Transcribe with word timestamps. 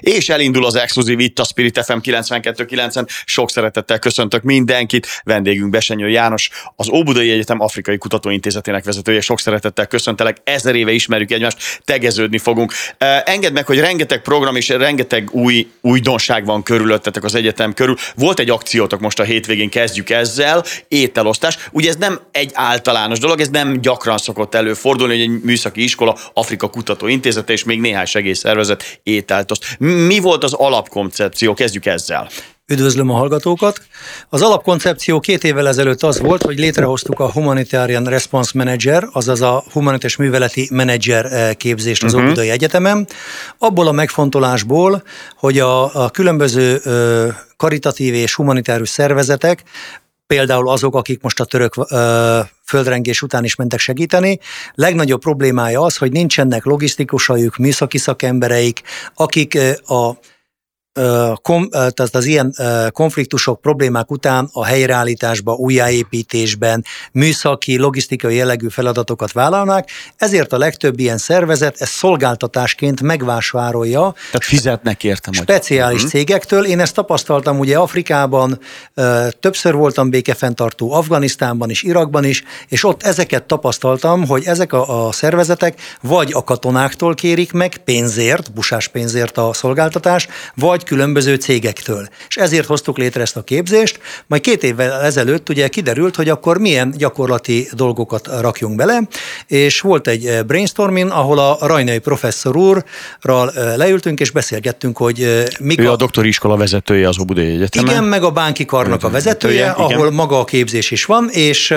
és 0.00 0.28
elindul 0.28 0.64
az 0.64 0.74
exkluzív 0.74 1.18
itt 1.18 1.38
a 1.38 1.44
Spirit 1.44 1.84
FM 1.84 1.98
92.9-en. 2.02 3.08
Sok 3.24 3.50
szeretettel 3.50 3.98
köszöntök 3.98 4.42
mindenkit. 4.42 5.06
Vendégünk 5.24 5.70
Besenyő 5.70 6.08
János, 6.08 6.50
az 6.76 6.88
Óbudai 6.88 7.30
Egyetem 7.30 7.60
Afrikai 7.60 7.98
Kutatóintézetének 7.98 8.84
vezetője. 8.84 9.20
Sok 9.20 9.40
szeretettel 9.40 9.86
köszöntelek. 9.86 10.36
Ezer 10.44 10.74
éve 10.74 10.92
ismerjük 10.92 11.30
egymást, 11.30 11.80
tegeződni 11.84 12.38
fogunk. 12.38 12.72
Engedd 13.24 13.52
meg, 13.52 13.66
hogy 13.66 13.78
rengeteg 13.78 14.22
program 14.22 14.56
és 14.56 14.68
rengeteg 14.68 15.28
új 15.32 15.66
újdonság 15.80 16.44
van 16.44 16.62
körülöttetek 16.62 17.24
az 17.24 17.34
egyetem 17.34 17.74
körül. 17.74 17.96
Volt 18.14 18.38
egy 18.38 18.50
akciótok 18.50 19.00
most 19.00 19.18
a 19.18 19.22
hétvégén, 19.22 19.70
kezdjük 19.70 20.10
ezzel, 20.10 20.64
ételosztás. 20.88 21.58
Ugye 21.72 21.88
ez 21.88 21.96
nem 21.96 22.20
egy 22.32 22.50
általános 22.54 23.18
dolog, 23.18 23.40
ez 23.40 23.48
nem 23.48 23.80
gyakran 23.80 24.18
szokott 24.18 24.54
előfordulni, 24.54 25.12
hogy 25.12 25.22
egy 25.22 25.42
műszaki 25.42 25.82
iskola, 25.82 26.16
Afrika 26.32 26.68
Kutatóintézete 26.68 27.52
és 27.52 27.64
még 27.64 27.80
néhány 27.80 28.04
segélyszervezet 28.04 29.00
ételt 29.02 29.50
oszt. 29.50 29.76
Mi 29.88 30.18
volt 30.18 30.44
az 30.44 30.52
alapkoncepció? 30.52 31.54
Kezdjük 31.54 31.86
ezzel. 31.86 32.28
Üdvözlöm 32.66 33.10
a 33.10 33.16
hallgatókat! 33.16 33.80
Az 34.28 34.42
alapkoncepció 34.42 35.20
két 35.20 35.44
évvel 35.44 35.68
ezelőtt 35.68 36.02
az 36.02 36.20
volt, 36.20 36.42
hogy 36.42 36.58
létrehoztuk 36.58 37.20
a 37.20 37.30
Humanitarian 37.32 38.04
Response 38.04 38.50
Manager, 38.54 39.08
azaz 39.12 39.40
a 39.40 39.64
humanitárs 39.72 40.16
műveleti 40.16 40.68
menedzser 40.72 41.24
eh, 41.24 41.54
képzést 41.54 42.02
az 42.02 42.12
uh-huh. 42.12 42.28
Óbudai 42.28 42.50
Egyetemen. 42.50 43.06
Abból 43.58 43.86
a 43.86 43.92
megfontolásból, 43.92 45.02
hogy 45.36 45.58
a, 45.58 46.04
a 46.04 46.10
különböző 46.10 46.80
ö, 46.84 47.28
karitatív 47.56 48.14
és 48.14 48.34
humanitárius 48.34 48.88
szervezetek 48.88 49.62
például 50.28 50.68
azok, 50.68 50.94
akik 50.94 51.22
most 51.22 51.40
a 51.40 51.44
török 51.44 51.74
ö, 51.90 52.40
földrengés 52.64 53.22
után 53.22 53.44
is 53.44 53.54
mentek 53.54 53.78
segíteni. 53.78 54.38
Legnagyobb 54.74 55.20
problémája 55.20 55.82
az, 55.82 55.96
hogy 55.96 56.12
nincsenek 56.12 56.64
logisztikusaik, 56.64 57.56
műszaki 57.56 57.98
szakembereik, 57.98 58.82
akik 59.14 59.54
ö, 59.54 59.70
a 59.94 60.18
kom, 61.42 61.68
tehát 61.70 62.14
az 62.14 62.24
ilyen 62.24 62.54
konfliktusok, 62.92 63.60
problémák 63.60 64.10
után 64.10 64.48
a 64.52 64.64
helyreállításba, 64.64 65.52
újjáépítésben, 65.52 66.84
műszaki, 67.12 67.78
logisztikai 67.78 68.34
jellegű 68.34 68.68
feladatokat 68.68 69.32
vállalnak, 69.32 69.88
ezért 70.16 70.52
a 70.52 70.58
legtöbb 70.58 70.98
ilyen 70.98 71.18
szervezet 71.18 71.80
ezt 71.80 71.92
szolgáltatásként 71.92 73.02
megvásárolja. 73.02 74.14
Tehát 74.14 74.44
fizetnek 74.44 75.04
értem. 75.04 75.32
Speciális 75.32 76.00
hogy... 76.00 76.10
Mhm. 76.10 76.16
cégektől. 76.16 76.64
Én 76.64 76.80
ezt 76.80 76.94
tapasztaltam 76.94 77.58
ugye 77.58 77.76
Afrikában, 77.78 78.60
többször 79.40 79.74
voltam 79.74 80.10
békefenntartó 80.10 80.92
Afganisztánban 80.92 81.70
is, 81.70 81.82
Irakban 81.82 82.24
is, 82.24 82.44
és 82.68 82.84
ott 82.84 83.02
ezeket 83.02 83.44
tapasztaltam, 83.44 84.26
hogy 84.26 84.44
ezek 84.44 84.72
a, 84.72 85.06
a 85.06 85.12
szervezetek 85.12 85.80
vagy 86.02 86.32
a 86.32 86.44
katonáktól 86.44 87.14
kérik 87.14 87.52
meg 87.52 87.76
pénzért, 87.76 88.52
busás 88.52 88.88
pénzért 88.88 89.38
a 89.38 89.52
szolgáltatást, 89.52 90.30
vagy 90.54 90.84
különböző 90.88 91.34
cégektől. 91.34 92.08
És 92.28 92.36
ezért 92.36 92.66
hoztuk 92.66 92.98
létre 92.98 93.20
ezt 93.20 93.36
a 93.36 93.42
képzést, 93.42 94.00
majd 94.26 94.42
két 94.42 94.62
évvel 94.62 95.02
ezelőtt 95.02 95.48
ugye 95.48 95.68
kiderült, 95.68 96.16
hogy 96.16 96.28
akkor 96.28 96.58
milyen 96.58 96.94
gyakorlati 96.96 97.68
dolgokat 97.72 98.28
rakjunk 98.40 98.76
bele, 98.76 99.00
és 99.46 99.80
volt 99.80 100.08
egy 100.08 100.26
eh, 100.26 100.42
brainstorming, 100.42 101.10
ahol 101.10 101.38
a 101.38 101.58
Rajnai 101.60 101.98
professzor 101.98 102.56
úrral 102.56 103.50
eh, 103.50 103.76
leültünk, 103.76 104.20
és 104.20 104.30
beszélgettünk, 104.30 104.96
hogy 104.96 105.22
eh, 105.22 105.44
mik 105.60 105.80
ő 105.80 105.88
a, 105.88 105.92
a 105.92 105.96
doktori 105.96 106.28
iskola 106.28 106.56
vezetője 106.56 107.08
az 107.08 107.18
Obudai 107.18 107.46
Egyetemen. 107.46 107.90
Igen, 107.90 108.04
meg 108.04 108.22
a 108.22 108.30
Bánki 108.30 108.64
Karnak 108.64 109.04
a 109.04 109.10
vezetője, 109.10 109.54
igen. 109.54 109.70
ahol 109.70 110.10
maga 110.10 110.38
a 110.40 110.44
képzés 110.44 110.90
is 110.90 111.04
van, 111.04 111.28
és 111.30 111.74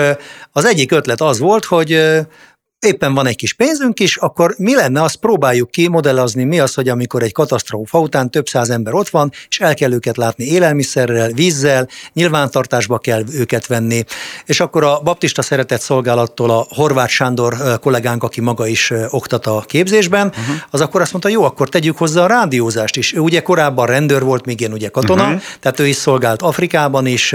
az 0.52 0.64
egyik 0.64 0.92
ötlet 0.92 1.20
az 1.20 1.38
volt, 1.38 1.64
hogy 1.64 2.00
éppen 2.86 3.14
van 3.14 3.26
egy 3.26 3.36
kis 3.36 3.52
pénzünk 3.52 4.00
is, 4.00 4.16
akkor 4.16 4.54
mi 4.58 4.74
lenne, 4.74 5.02
azt 5.02 5.16
próbáljuk 5.16 5.70
ki 5.70 5.88
modellezni, 5.88 6.44
mi 6.44 6.60
az, 6.60 6.74
hogy 6.74 6.88
amikor 6.88 7.22
egy 7.22 7.32
katasztrófa 7.32 7.98
után 7.98 8.30
több 8.30 8.46
száz 8.46 8.70
ember 8.70 8.94
ott 8.94 9.08
van, 9.08 9.32
és 9.48 9.60
el 9.60 9.74
kell 9.74 9.92
őket 9.92 10.16
látni 10.16 10.44
élelmiszerrel, 10.44 11.32
vízzel, 11.32 11.88
nyilvántartásba 12.12 12.98
kell 12.98 13.22
őket 13.32 13.66
venni. 13.66 14.04
És 14.44 14.60
akkor 14.60 14.84
a 14.84 15.00
baptista 15.00 15.42
szeretett 15.42 15.80
szolgálattól 15.80 16.50
a 16.50 16.66
Horváth 16.68 17.10
Sándor 17.10 17.78
kollégánk, 17.80 18.22
aki 18.22 18.40
maga 18.40 18.66
is 18.66 18.92
oktat 19.10 19.46
a 19.46 19.64
képzésben, 19.66 20.26
uh-huh. 20.26 20.44
az 20.70 20.80
akkor 20.80 21.00
azt 21.00 21.12
mondta, 21.12 21.30
jó, 21.30 21.44
akkor 21.44 21.68
tegyük 21.68 21.98
hozzá 21.98 22.22
a 22.22 22.26
rádiózást 22.26 22.96
is. 22.96 23.14
Ő 23.14 23.18
ugye 23.18 23.42
korábban 23.42 23.86
rendőr 23.86 24.22
volt, 24.22 24.46
még 24.46 24.60
én 24.60 24.72
ugye 24.72 24.88
katona, 24.88 25.24
uh-huh. 25.24 25.40
tehát 25.60 25.80
ő 25.80 25.86
is 25.86 25.96
szolgált 25.96 26.42
Afrikában 26.42 27.06
is, 27.06 27.34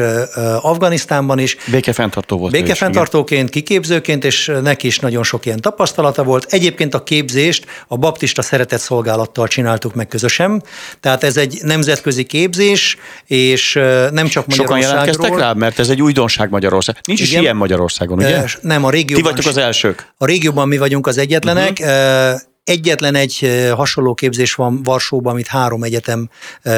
Afganisztánban 0.61 1.39
is. 1.39 1.57
Békefenntartó 1.71 2.37
volt. 2.37 2.51
Békefenntartóként, 2.51 3.49
kiképzőként, 3.49 4.25
és 4.25 4.51
neki 4.61 4.87
is 4.87 4.99
nagyon 4.99 5.23
sok 5.23 5.36
sok 5.37 5.45
ilyen 5.45 5.61
tapasztalata 5.61 6.23
volt. 6.23 6.45
Egyébként 6.49 6.93
a 6.93 7.03
képzést 7.03 7.65
a 7.87 7.97
baptista 7.97 8.41
szeretett 8.41 8.79
szolgálattal 8.79 9.47
csináltuk 9.47 9.95
meg 9.95 10.07
közösen, 10.07 10.63
tehát 10.99 11.23
ez 11.23 11.37
egy 11.37 11.59
nemzetközi 11.61 12.23
képzés, 12.23 12.97
és 13.25 13.73
nem 14.11 14.27
csak 14.27 14.47
Magyarországról. 14.47 14.65
Sokan 14.65 14.79
jelentkeztek 14.79 15.37
rá, 15.37 15.53
mert 15.53 15.79
ez 15.79 15.89
egy 15.89 16.01
újdonság 16.01 16.49
Magyarország. 16.49 16.95
Nincs 17.07 17.19
Igen. 17.19 17.33
is 17.33 17.39
ilyen 17.39 17.55
Magyarországon, 17.55 18.17
ugye? 18.17 18.43
Nem, 18.61 18.83
a 18.83 18.89
régióban. 18.89 19.23
Ti 19.23 19.29
vagytok 19.29 19.51
az 19.51 19.57
elsők. 19.57 20.13
A 20.17 20.25
régióban 20.25 20.67
mi 20.67 20.77
vagyunk 20.77 21.07
az 21.07 21.17
egyetlenek. 21.17 21.77
Uh-huh. 21.79 22.39
Egyetlen 22.67 23.15
egy 23.15 23.49
hasonló 23.75 24.13
képzés 24.13 24.53
van 24.53 24.83
Varsóban, 24.83 25.33
amit 25.33 25.47
három 25.47 25.83
egyetem 25.83 26.29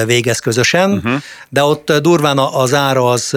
végez 0.05 0.39
közösen, 0.39 0.91
uh-huh. 0.91 1.13
de 1.49 1.63
ott 1.63 1.91
durván 1.91 2.37
az 2.37 2.73
ára 2.73 3.09
az 3.09 3.29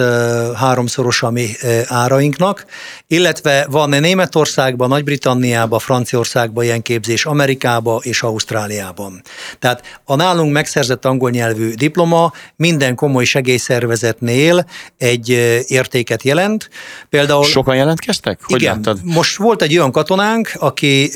háromszoros 0.55 1.23
a 1.23 1.29
mi 1.29 1.49
árainknak, 1.85 2.65
illetve 3.07 3.67
van 3.69 3.89
Németországban, 3.89 4.89
Nagy-Britanniában, 4.89 5.79
Franciaországban 5.79 6.63
ilyen 6.63 6.81
képzés, 6.81 7.25
Amerikában 7.25 7.99
és 8.03 8.23
Ausztráliában. 8.23 9.21
Tehát 9.59 9.99
a 10.05 10.15
nálunk 10.15 10.51
megszerzett 10.51 11.05
angol 11.05 11.29
nyelvű 11.29 11.73
diploma 11.73 12.31
minden 12.55 12.95
komoly 12.95 13.23
segélyszervezetnél 13.23 14.65
egy 14.97 15.29
értéket 15.67 16.23
jelent. 16.23 16.69
Például, 17.09 17.43
Sokan 17.43 17.75
jelentkeztek? 17.75 18.39
Hogy 18.43 18.61
igen, 18.61 18.75
láttad? 18.75 18.99
most 19.03 19.37
volt 19.37 19.61
egy 19.61 19.77
olyan 19.77 19.91
katonánk, 19.91 20.51
aki 20.59 21.11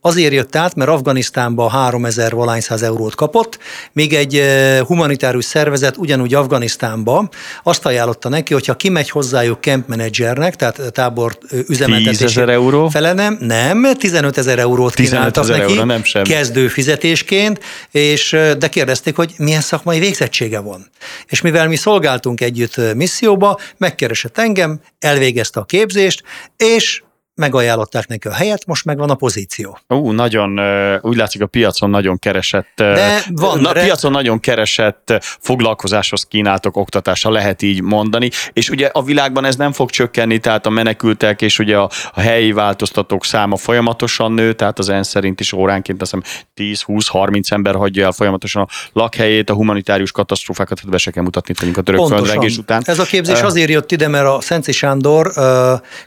azért 0.00 0.32
jött 0.32 0.56
át, 0.56 0.73
mert 0.74 0.90
Afganisztánban 0.90 1.70
3000 1.70 2.32
valányszáz 2.32 2.82
eurót 2.82 3.14
kapott, 3.14 3.58
még 3.92 4.14
egy 4.14 4.42
humanitárius 4.86 5.44
szervezet 5.44 5.96
ugyanúgy 5.96 6.34
Afganisztánba 6.34 7.28
azt 7.62 7.86
ajánlotta 7.86 8.28
neki, 8.28 8.52
hogyha 8.52 8.74
kimegy 8.74 9.10
hozzájuk 9.10 9.62
camp 9.62 9.88
managernek, 9.88 10.56
tehát 10.56 10.92
tábor 10.92 11.38
üzemeltetési 11.68 12.40
euró? 12.40 12.88
Fele 12.88 13.12
nem, 13.12 13.36
nem, 13.40 13.86
15 13.98 14.38
ezer 14.38 14.58
eurót 14.58 14.94
15 14.94 15.18
kínáltak 15.18 15.48
neki, 15.48 15.72
euró, 15.72 15.84
nem 15.84 16.04
sem. 16.04 16.22
kezdő 16.22 16.68
fizetésként, 16.68 17.60
és 17.90 18.36
de 18.58 18.68
kérdezték, 18.68 19.16
hogy 19.16 19.34
milyen 19.38 19.60
szakmai 19.60 19.98
végzettsége 19.98 20.58
van. 20.58 20.90
És 21.26 21.40
mivel 21.40 21.68
mi 21.68 21.76
szolgáltunk 21.76 22.40
együtt 22.40 22.94
misszióba, 22.94 23.58
megkeresett 23.76 24.38
engem, 24.38 24.80
elvégezte 24.98 25.60
a 25.60 25.64
képzést, 25.64 26.22
és 26.56 27.02
megajánlották 27.34 28.06
neki 28.06 28.28
a 28.28 28.32
helyet, 28.32 28.66
most 28.66 28.84
megvan 28.84 29.10
a 29.10 29.14
pozíció. 29.14 29.78
Ú, 29.88 30.10
nagyon, 30.10 30.60
úgy 31.00 31.16
látszik 31.16 31.42
a 31.42 31.46
piacon 31.46 31.90
nagyon 31.90 32.18
keresett, 32.18 32.72
De 32.76 33.22
van, 33.30 33.60
na, 33.60 33.72
re... 33.72 33.82
piacon 33.82 34.10
nagyon 34.10 34.40
keresett 34.40 35.12
foglalkozáshoz 35.40 36.24
kínáltok 36.24 36.76
oktatása, 36.76 37.30
lehet 37.30 37.62
így 37.62 37.82
mondani, 37.82 38.30
és 38.52 38.70
ugye 38.70 38.86
a 38.92 39.02
világban 39.02 39.44
ez 39.44 39.56
nem 39.56 39.72
fog 39.72 39.90
csökkenni, 39.90 40.38
tehát 40.38 40.66
a 40.66 40.70
menekültek 40.70 41.42
és 41.42 41.58
ugye 41.58 41.76
a, 41.76 41.90
a 42.12 42.20
helyi 42.20 42.52
változtatók 42.52 43.24
száma 43.24 43.56
folyamatosan 43.56 44.32
nő, 44.32 44.52
tehát 44.52 44.78
az 44.78 44.88
ENSZ 44.88 45.08
szerint 45.08 45.40
is 45.40 45.52
óránként 45.52 46.02
azt 46.02 46.16
hiszem 46.54 46.74
10-20-30 46.86 47.52
ember 47.52 47.74
hagyja 47.74 48.04
el 48.04 48.12
folyamatosan 48.12 48.62
a 48.62 48.66
lakhelyét, 48.92 49.50
a 49.50 49.54
humanitárius 49.54 50.12
katasztrófákat 50.12 50.80
hát 50.80 50.90
be 50.90 50.98
se 50.98 51.10
kell 51.10 51.22
mutatni 51.22 51.54
a 51.74 51.80
török 51.80 52.06
földrengés 52.06 52.56
után. 52.56 52.82
Ez 52.84 52.98
a 52.98 53.04
képzés 53.04 53.40
uh, 53.40 53.44
azért 53.44 53.70
jött 53.70 53.92
ide, 53.92 54.08
mert 54.08 54.26
a 54.26 54.40
Szenci 54.40 54.72
Sándor 54.72 55.32
uh, 55.36 55.44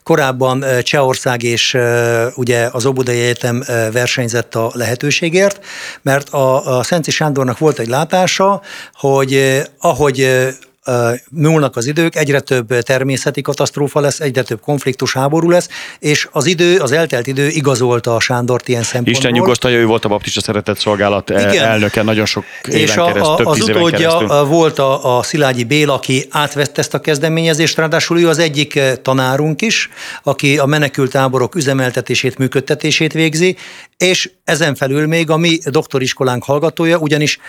korábban 0.03 0.63
Csehország 0.81 1.16
Magyarország 1.25 1.43
és 1.43 1.77
ugye 2.35 2.69
az 2.71 2.85
Óbudai 2.85 3.21
Egyetem 3.21 3.63
versenyzett 3.91 4.55
a 4.55 4.71
lehetőségért, 4.73 5.65
mert 6.01 6.29
a, 6.29 6.77
a 6.77 6.83
Szenci 6.83 7.11
Sándornak 7.11 7.57
volt 7.57 7.79
egy 7.79 7.87
látása, 7.87 8.61
hogy 8.93 9.61
ahogy 9.79 10.47
múlnak 11.31 11.75
az 11.75 11.85
idők, 11.85 12.15
egyre 12.15 12.39
több 12.39 12.79
természeti 12.79 13.41
katasztrófa 13.41 13.99
lesz, 13.99 14.19
egyre 14.19 14.43
több 14.43 14.59
konfliktus, 14.59 15.13
háború 15.13 15.49
lesz, 15.49 15.69
és 15.99 16.27
az 16.31 16.45
idő, 16.45 16.77
az 16.77 16.91
eltelt 16.91 17.27
idő 17.27 17.47
igazolta 17.47 18.15
a 18.15 18.19
Sándort 18.19 18.67
ilyen 18.67 18.83
szempontból. 18.83 19.13
Isten 19.13 19.31
nyugosztalja, 19.31 19.77
ő 19.77 19.85
volt 19.85 20.05
a 20.05 20.07
Baptista 20.07 20.41
Szeretett 20.41 20.77
Szolgálat 20.77 21.29
Igen. 21.29 21.65
elnöke 21.65 22.03
nagyon 22.03 22.25
sok 22.25 22.43
éven 22.67 22.79
és 22.79 22.95
a, 22.95 23.05
keresztül, 23.05 23.35
több 23.35 23.45
az 23.45 23.61
utódja 23.61 23.97
keresztül. 23.97 24.43
volt 24.43 24.79
a, 24.79 25.17
a 25.17 25.23
Szilágyi 25.23 25.63
Bél, 25.63 25.89
aki 25.89 26.25
átvette 26.29 26.81
ezt 26.81 26.93
a 26.93 26.99
kezdeményezést, 26.99 27.77
ráadásul 27.77 28.19
ő 28.19 28.27
az 28.27 28.39
egyik 28.39 28.79
tanárunk 29.01 29.61
is, 29.61 29.89
aki 30.23 30.57
a 30.57 30.65
menekült 30.65 31.11
táborok 31.11 31.55
üzemeltetését, 31.55 32.37
működtetését 32.37 33.13
végzi, 33.13 33.57
és 33.97 34.31
ezen 34.43 34.75
felül 34.75 35.07
még 35.07 35.29
a 35.29 35.37
mi 35.37 35.59
doktoriskolánk 35.65 36.43
hallgatója, 36.43 36.97
ugyanis 36.97 37.39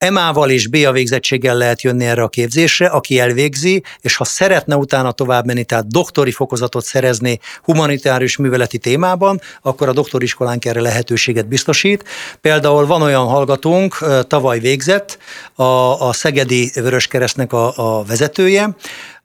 EMA-val 0.00 0.50
és 0.50 0.68
BA 0.68 0.92
végzettséggel 0.92 1.56
lehet 1.56 1.82
jönni 1.82 2.04
erre 2.04 2.22
a 2.22 2.28
képzésre, 2.28 2.86
aki 2.86 3.18
elvégzi, 3.18 3.82
és 4.00 4.16
ha 4.16 4.24
szeretne 4.24 4.76
utána 4.76 5.12
tovább 5.12 5.46
menni, 5.46 5.64
tehát 5.64 5.88
doktori 5.88 6.30
fokozatot 6.30 6.84
szerezni 6.84 7.40
humanitárius 7.62 8.36
műveleti 8.36 8.78
témában, 8.78 9.40
akkor 9.62 9.88
a 9.88 9.92
doktoriskolánk 9.92 10.64
erre 10.64 10.80
lehetőséget 10.80 11.48
biztosít. 11.48 12.04
Például 12.40 12.86
van 12.86 13.02
olyan 13.02 13.26
hallgatónk, 13.26 13.98
tavaly 14.26 14.58
végzett, 14.58 15.18
a, 15.54 15.62
a 16.08 16.12
Szegedi 16.12 16.70
Vöröskeresztnek 16.74 17.52
a, 17.52 17.98
a 17.98 18.04
vezetője, 18.04 18.76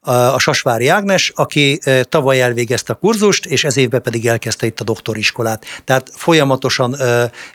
a 0.06 0.40
Sasvári 0.40 0.88
Ágnes, 0.88 1.32
aki 1.36 1.80
tavaly 2.10 2.42
elvégezte 2.42 2.94
a 2.94 2.96
kurzust, 2.96 3.46
és 3.46 3.64
ez 3.64 3.78
évben 3.78 4.02
pedig 4.02 4.28
elkezdte 4.28 4.66
itt 4.66 4.80
a 4.80 4.84
doktoriskolát. 4.84 5.66
Tehát 5.84 6.12
folyamatosan 6.14 6.96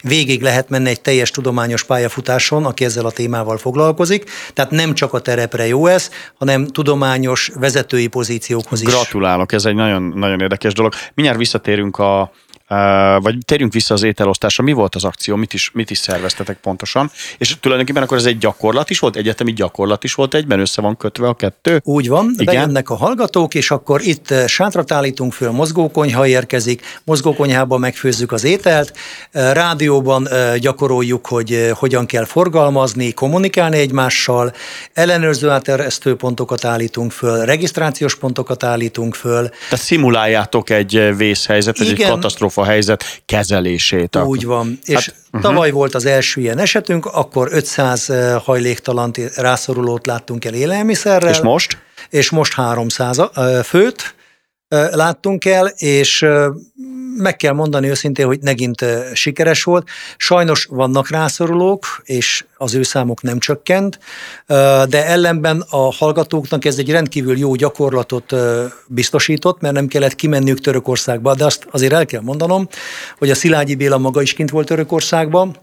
végig 0.02 0.42
lehet 0.42 0.68
menni 0.68 0.88
egy 0.88 1.00
teljes 1.00 1.30
tudományos 1.30 1.84
pályafutáson, 1.84 2.64
aki 2.64 2.84
ezzel 2.84 3.06
a 3.06 3.10
témával 3.10 3.58
foglalkozik. 3.58 4.30
Tehát 4.54 4.70
nem 4.70 4.94
csak 4.94 5.12
a 5.12 5.20
terepre 5.20 5.66
jó 5.66 5.86
ez, 5.86 6.10
hanem 6.38 6.66
tudományos 6.66 7.50
vezetői 7.54 8.06
pozíciókhoz 8.06 8.82
is. 8.82 8.88
Gratulálok, 8.88 9.52
ez 9.52 9.64
egy 9.64 9.74
nagyon, 9.74 10.02
nagyon 10.02 10.40
érdekes 10.40 10.72
dolog. 10.72 10.94
Mindjárt 11.14 11.38
visszatérünk 11.38 11.98
a, 11.98 12.32
vagy 13.18 13.38
térjünk 13.44 13.72
vissza 13.72 13.94
az 13.94 14.02
ételosztásra. 14.02 14.64
Mi 14.64 14.72
volt 14.72 14.94
az 14.94 15.04
akció, 15.04 15.36
mit 15.36 15.52
is, 15.52 15.70
mit 15.72 15.90
is 15.90 15.98
szerveztetek 15.98 16.56
pontosan? 16.56 17.10
És 17.38 17.56
tulajdonképpen 17.60 18.02
akkor 18.02 18.16
ez 18.16 18.24
egy 18.24 18.38
gyakorlat 18.38 18.90
is 18.90 18.98
volt, 18.98 19.16
egyetemi 19.16 19.52
gyakorlat 19.52 20.04
is 20.04 20.14
volt 20.14 20.34
egyben, 20.34 20.60
össze 20.60 20.80
van 20.80 20.96
kötve 20.96 21.28
a 21.28 21.34
kettő? 21.34 21.80
Úgy 21.84 22.08
van, 22.08 22.34
Igen? 22.38 22.54
bejönnek 22.54 22.90
a 22.90 22.94
hallgatók, 22.94 23.54
és 23.54 23.70
akkor 23.70 24.00
itt 24.00 24.34
sátrat 24.46 24.92
állítunk 24.92 25.32
föl, 25.32 25.50
mozgókonyha 25.50 26.26
érkezik, 26.26 27.00
mozgókonyhában 27.04 27.80
megfőzzük 27.80 28.32
az 28.32 28.44
ételt, 28.44 28.92
rádióban 29.30 30.28
gyakoroljuk, 30.58 31.26
hogy 31.26 31.70
hogyan 31.72 32.06
kell 32.06 32.24
forgalmazni, 32.24 33.12
kommunikálni 33.12 33.78
egymással, 33.78 34.52
ellenőrző 34.92 35.48
áteresztő 35.48 36.16
pontokat 36.16 36.64
állítunk 36.64 37.12
föl, 37.12 37.44
regisztrációs 37.44 38.16
pontokat 38.16 38.62
állítunk 38.62 39.14
föl. 39.14 39.48
Tehát 39.48 39.84
szimuláljátok 39.84 40.70
egy 40.70 41.16
vészhelyzet, 41.16 41.80
egy 41.80 42.02
katasztrófa 42.02 42.59
katasztrófa 42.60 42.64
helyzet 42.64 43.22
kezelését. 43.26 44.16
Úgy 44.16 44.44
van. 44.44 44.66
Hát, 44.66 44.98
és 44.98 45.08
uh-huh. 45.08 45.40
tavaly 45.40 45.70
volt 45.70 45.94
az 45.94 46.04
első 46.04 46.40
ilyen 46.40 46.58
esetünk, 46.58 47.06
akkor 47.06 47.48
500 47.52 48.10
eh, 48.10 48.40
hajléktalant 48.40 49.18
rászorulót 49.36 50.06
láttunk 50.06 50.44
el 50.44 50.54
élelmiszerrel. 50.54 51.30
És 51.30 51.40
most? 51.40 51.78
És 52.10 52.30
most 52.30 52.52
300 52.52 53.18
eh, 53.18 53.62
főt 53.62 54.14
eh, 54.68 54.88
láttunk 54.90 55.44
el, 55.44 55.66
és 55.76 56.26
meg 57.16 57.36
kell 57.36 57.52
mondani 57.52 57.88
őszintén, 57.88 58.26
hogy 58.26 58.38
megint 58.42 58.84
sikeres 59.12 59.62
volt. 59.62 59.88
Sajnos 60.16 60.64
vannak 60.64 61.08
rászorulók, 61.08 62.00
és 62.04 62.44
az 62.56 62.74
ő 62.74 62.82
számok 62.82 63.22
nem 63.22 63.38
csökkent, 63.38 63.98
de 64.88 65.06
ellenben 65.06 65.64
a 65.70 65.92
hallgatóknak 65.92 66.64
ez 66.64 66.78
egy 66.78 66.90
rendkívül 66.90 67.38
jó 67.38 67.54
gyakorlatot 67.54 68.34
biztosított, 68.86 69.60
mert 69.60 69.74
nem 69.74 69.86
kellett 69.86 70.14
kimenniük 70.14 70.60
Törökországba, 70.60 71.34
de 71.34 71.44
azt 71.44 71.66
azért 71.70 71.92
el 71.92 72.06
kell 72.06 72.20
mondanom, 72.20 72.68
hogy 73.18 73.30
a 73.30 73.34
Szilágyi 73.34 73.74
Béla 73.74 73.98
maga 73.98 74.22
is 74.22 74.32
kint 74.32 74.50
volt 74.50 74.66
Törökországban, 74.66 75.56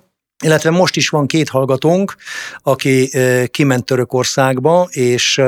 illetve 0.43 0.69
most 0.69 0.95
is 0.95 1.09
van 1.09 1.27
két 1.27 1.49
hallgatónk, 1.49 2.15
aki 2.63 3.11
kiment 3.51 3.85
Törökországba, 3.85 4.87
és 4.89 5.41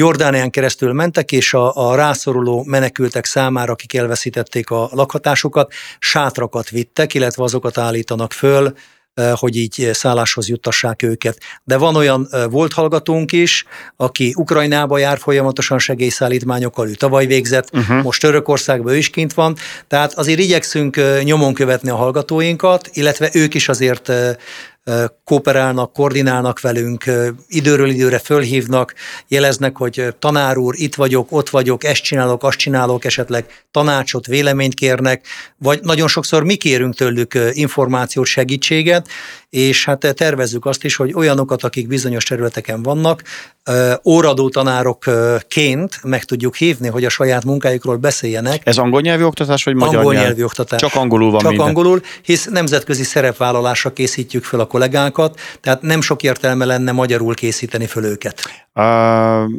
Jordánián 0.00 0.50
keresztül 0.50 0.92
mentek, 0.92 1.32
és 1.32 1.54
a, 1.54 1.88
a 1.88 1.94
rászoruló 1.94 2.64
menekültek 2.66 3.24
számára, 3.24 3.72
akik 3.72 3.94
elveszítették 3.94 4.70
a 4.70 4.88
lakhatásukat, 4.92 5.72
sátrakat 5.98 6.68
vittek, 6.68 7.14
illetve 7.14 7.42
azokat 7.42 7.78
állítanak 7.78 8.32
föl, 8.32 8.74
hogy 9.34 9.56
így 9.56 9.90
szálláshoz 9.92 10.48
juttassák 10.48 11.02
őket. 11.02 11.38
De 11.64 11.76
van 11.76 11.96
olyan 11.96 12.28
volt 12.50 12.72
hallgatónk 12.72 13.32
is, 13.32 13.64
aki 13.96 14.32
Ukrajnába 14.36 14.98
jár 14.98 15.18
folyamatosan 15.18 15.78
segélyszállítmányokkal, 15.78 16.88
ő 16.88 16.94
tavaly 16.94 17.26
végzett, 17.26 17.68
uh-huh. 17.72 18.02
most 18.02 18.20
Törökországban 18.20 18.92
ő 18.92 18.96
is 18.96 19.10
kint 19.10 19.34
van, 19.34 19.56
tehát 19.88 20.12
azért 20.12 20.38
igyekszünk 20.38 21.00
nyomon 21.22 21.54
követni 21.54 21.90
a 21.90 21.96
hallgatóinkat, 21.96 22.88
illetve 22.92 23.30
ők 23.32 23.54
is 23.54 23.68
azért 23.68 24.12
kooperálnak, 25.24 25.92
koordinálnak 25.92 26.60
velünk, 26.60 27.04
időről 27.48 27.88
időre 27.88 28.18
fölhívnak, 28.18 28.94
jeleznek, 29.28 29.76
hogy 29.76 30.14
tanár 30.18 30.56
úr, 30.56 30.74
itt 30.76 30.94
vagyok, 30.94 31.32
ott 31.32 31.48
vagyok, 31.48 31.84
ezt 31.84 32.02
csinálok, 32.02 32.42
azt 32.42 32.58
csinálok, 32.58 33.04
esetleg 33.04 33.64
tanácsot, 33.70 34.26
véleményt 34.26 34.74
kérnek, 34.74 35.26
vagy 35.56 35.80
nagyon 35.82 36.08
sokszor 36.08 36.44
mi 36.44 36.56
kérünk 36.56 36.94
tőlük 36.94 37.38
információt, 37.52 38.26
segítséget, 38.26 39.08
és 39.50 39.84
hát 39.84 40.14
tervezzük 40.14 40.66
azt 40.66 40.84
is, 40.84 40.96
hogy 40.96 41.12
olyanokat, 41.14 41.62
akik 41.62 41.88
bizonyos 41.88 42.24
területeken 42.24 42.82
vannak, 42.82 43.22
óradó 44.04 44.48
tanárokként 44.48 46.00
meg 46.02 46.24
tudjuk 46.24 46.56
hívni, 46.56 46.88
hogy 46.88 47.04
a 47.04 47.08
saját 47.08 47.44
munkájukról 47.44 47.96
beszéljenek. 47.96 48.62
Ez 48.64 48.78
angol 48.78 49.00
nyelvű 49.00 49.22
oktatás, 49.24 49.64
vagy 49.64 49.74
magyar 49.74 49.96
angol 49.96 50.14
nyelvű 50.14 50.42
oktatás. 50.42 50.80
Csak 50.80 50.94
angolul 50.94 51.30
van 51.30 51.40
Csak 51.40 51.50
minden. 51.50 51.66
angolul, 51.66 52.02
hisz 52.22 52.44
nemzetközi 52.44 53.02
szerepvállalásra 53.02 53.92
készítjük 53.92 54.44
fel 54.44 54.60
a 54.60 54.66
kollégákat, 54.66 55.40
tehát 55.60 55.82
nem 55.82 56.00
sok 56.00 56.22
értelme 56.22 56.64
lenne 56.64 56.92
magyarul 56.92 57.34
készíteni 57.34 57.86
föl 57.86 58.04
őket. 58.04 58.40
Uh, 58.74 59.50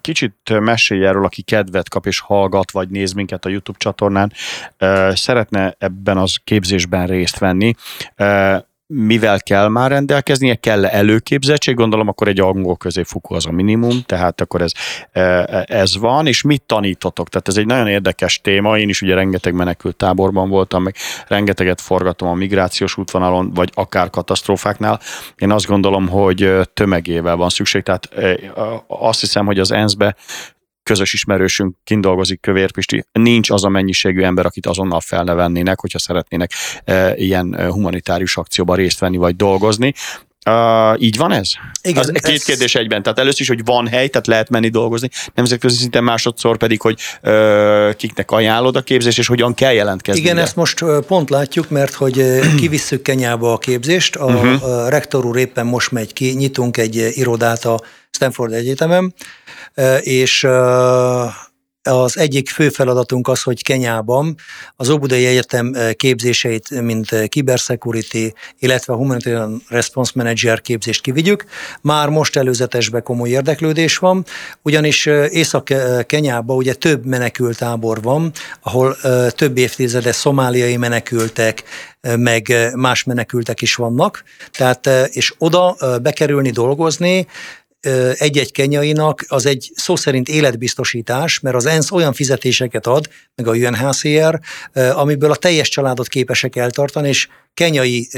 kicsit 0.00 0.60
mesélj 0.60 1.06
erről, 1.06 1.24
aki 1.24 1.42
kedvet 1.42 1.88
kap 1.88 2.06
és 2.06 2.20
hallgat, 2.20 2.70
vagy 2.70 2.88
néz 2.88 3.12
minket 3.12 3.44
a 3.44 3.48
YouTube 3.48 3.78
csatornán, 3.78 4.32
uh, 4.80 5.14
szeretne 5.14 5.74
ebben 5.78 6.16
az 6.16 6.36
képzésben 6.44 7.06
részt 7.06 7.38
venni. 7.38 7.74
Uh, 8.18 8.56
mivel 8.94 9.40
kell 9.40 9.68
már 9.68 9.90
rendelkeznie, 9.90 10.54
kell 10.54 10.86
előképzettség, 10.86 11.74
gondolom 11.74 12.08
akkor 12.08 12.28
egy 12.28 12.40
angol 12.40 12.76
középfokú 12.76 13.34
az 13.34 13.46
a 13.46 13.50
minimum, 13.50 14.02
tehát 14.06 14.40
akkor 14.40 14.62
ez, 14.62 14.72
ez 15.64 15.98
van, 15.98 16.26
és 16.26 16.42
mit 16.42 16.62
tanítotok? 16.62 17.28
Tehát 17.28 17.48
ez 17.48 17.56
egy 17.56 17.66
nagyon 17.66 17.86
érdekes 17.86 18.40
téma, 18.40 18.78
én 18.78 18.88
is 18.88 19.02
ugye 19.02 19.14
rengeteg 19.14 19.54
menekült 19.54 19.96
táborban 19.96 20.48
voltam, 20.48 20.82
meg 20.82 20.94
rengeteget 21.26 21.80
forgatom 21.80 22.28
a 22.28 22.34
migrációs 22.34 22.96
útvonalon, 22.96 23.50
vagy 23.54 23.70
akár 23.74 24.10
katasztrófáknál. 24.10 25.00
Én 25.36 25.50
azt 25.50 25.66
gondolom, 25.66 26.08
hogy 26.08 26.52
tömegével 26.74 27.36
van 27.36 27.48
szükség, 27.48 27.82
tehát 27.82 28.08
azt 28.86 29.20
hiszem, 29.20 29.46
hogy 29.46 29.58
az 29.58 29.72
ENSZ-be 29.72 30.16
közös 30.92 31.12
ismerősünk 31.12 31.76
kint 31.84 32.02
dolgozik, 32.02 32.40
Kövér 32.40 32.70
Pisti, 32.70 33.04
nincs 33.12 33.50
az 33.50 33.64
a 33.64 33.68
mennyiségű 33.68 34.22
ember, 34.22 34.46
akit 34.46 34.66
azonnal 34.66 35.00
felnevennének, 35.00 35.80
hogyha 35.80 35.98
szeretnének 35.98 36.50
e, 36.84 37.14
ilyen 37.16 37.54
e, 37.54 37.66
humanitárius 37.66 38.36
akcióban 38.36 38.76
részt 38.76 38.98
venni 38.98 39.16
vagy 39.16 39.36
dolgozni. 39.36 39.94
Uh, 40.50 41.02
így 41.02 41.16
van 41.16 41.32
ez? 41.32 41.50
Igen. 41.82 41.98
Az 41.98 42.10
két 42.12 42.34
ez... 42.34 42.44
kérdés 42.44 42.74
egyben. 42.74 43.02
Tehát 43.02 43.18
először 43.18 43.40
is, 43.40 43.48
hogy 43.48 43.64
van 43.64 43.88
hely, 43.88 44.08
tehát 44.08 44.26
lehet 44.26 44.50
menni 44.50 44.68
dolgozni, 44.68 45.08
nemzetközi 45.34 45.76
szinten 45.76 46.04
másodszor 46.04 46.56
pedig, 46.56 46.80
hogy 46.80 46.98
uh, 47.22 47.94
kiknek 47.94 48.30
ajánlod 48.30 48.76
a 48.76 48.82
képzést, 48.82 49.18
és 49.18 49.26
hogyan 49.26 49.54
kell 49.54 49.72
jelentkezni. 49.72 50.20
Igen, 50.20 50.34
ide. 50.34 50.42
ezt 50.42 50.56
most 50.56 50.84
pont 51.06 51.30
látjuk, 51.30 51.70
mert 51.70 51.94
hogy 51.94 52.40
kivisszük 52.60 53.02
Kenyába 53.02 53.52
a 53.52 53.58
képzést, 53.58 54.16
a, 54.16 54.24
uh-huh. 54.24 54.64
a 54.64 54.88
rektor 54.88 55.24
úr 55.24 55.36
éppen 55.36 55.66
most 55.66 55.90
megy 55.90 56.12
ki, 56.12 56.30
nyitunk 56.30 56.76
egy 56.76 57.10
irodát 57.14 57.64
a 57.64 57.80
Stanford 58.10 58.52
Egyetemen, 58.52 59.14
és 60.00 60.46
az 61.82 62.18
egyik 62.18 62.48
fő 62.48 62.68
feladatunk 62.68 63.28
az, 63.28 63.42
hogy 63.42 63.62
Kenyában 63.62 64.36
az 64.76 64.88
Óbudai 64.88 65.26
Egyetem 65.26 65.76
képzéseit, 65.96 66.80
mint 66.80 67.28
Cybersecurity, 67.30 68.34
illetve 68.58 68.92
a 68.92 68.96
Humanitarian 68.96 69.62
Response 69.68 70.12
Manager 70.14 70.60
képzést 70.60 71.02
kivigyük. 71.02 71.44
Már 71.80 72.08
most 72.08 72.36
előzetesbe 72.36 73.00
komoly 73.00 73.28
érdeklődés 73.28 73.96
van, 73.96 74.24
ugyanis 74.62 75.06
Észak-Kenyában 75.06 76.56
ugye 76.56 76.74
több 76.74 77.04
menekültábor 77.04 78.02
van, 78.02 78.32
ahol 78.60 78.96
több 79.30 79.58
évtizedes 79.58 80.16
szomáliai 80.16 80.76
menekültek, 80.76 81.62
meg 82.16 82.70
más 82.74 83.04
menekültek 83.04 83.62
is 83.62 83.74
vannak, 83.74 84.24
tehát 84.50 84.86
és 85.08 85.34
oda 85.38 85.76
bekerülni, 86.02 86.50
dolgozni, 86.50 87.26
egy-egy 88.14 88.52
kenyainak 88.52 89.24
az 89.28 89.46
egy 89.46 89.70
szó 89.74 89.96
szerint 89.96 90.28
életbiztosítás, 90.28 91.40
mert 91.40 91.56
az 91.56 91.66
ENSZ 91.66 91.90
olyan 91.90 92.12
fizetéseket 92.12 92.86
ad, 92.86 93.08
meg 93.34 93.46
a 93.46 93.52
UNHCR, 93.52 94.40
amiből 94.94 95.30
a 95.30 95.36
teljes 95.36 95.68
családot 95.68 96.08
képesek 96.08 96.56
eltartani, 96.56 97.08
és 97.08 97.28
kenyai 97.54 98.08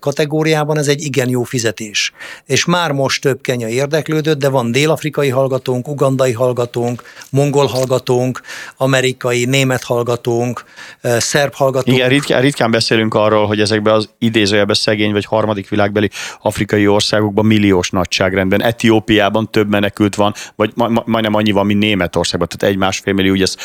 kategóriában 0.00 0.78
ez 0.78 0.88
egy 0.88 1.02
igen 1.02 1.28
jó 1.28 1.42
fizetés. 1.42 2.12
És 2.46 2.64
már 2.64 2.92
most 2.92 3.20
több 3.20 3.40
kenya 3.40 3.68
érdeklődött, 3.68 4.38
de 4.38 4.48
van 4.48 4.72
dél-afrikai 4.72 5.28
hallgatónk, 5.28 5.88
ugandai 5.88 6.32
hallgatónk, 6.32 7.02
mongol 7.30 7.66
hallgatónk, 7.66 8.40
amerikai, 8.76 9.44
német 9.44 9.82
hallgatónk, 9.82 10.64
szerb 11.02 11.54
hallgatónk. 11.54 11.96
Igen, 11.96 12.08
ritkán, 12.08 12.40
ritkán 12.40 12.70
beszélünk 12.70 13.14
arról, 13.14 13.46
hogy 13.46 13.60
ezekben 13.60 13.94
az 13.94 14.08
idézőjelben 14.18 14.74
szegény 14.74 15.12
vagy 15.12 15.24
harmadik 15.24 15.68
világbeli 15.68 16.10
afrikai 16.42 16.86
országokban 16.86 17.46
milliós 17.46 17.90
nagyságrendben, 17.90 18.62
Etiópiában 18.62 19.50
több 19.50 19.68
menekült 19.68 20.14
van, 20.14 20.34
vagy 20.54 20.72
majdnem 21.04 21.34
annyi 21.34 21.50
van, 21.50 21.66
mint 21.66 21.78
Németországban, 21.78 22.48
tehát 22.48 22.74
egy-másfél 22.74 23.12
millió, 23.12 23.32
ugye 23.32 23.44
ez 23.44 23.56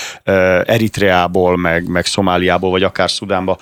Eritreából, 0.67 1.57
meg, 1.57 1.87
meg 1.87 2.05
Szomáliából, 2.05 2.69
vagy 2.69 2.83
akár 2.83 3.11
Szudánba 3.11 3.57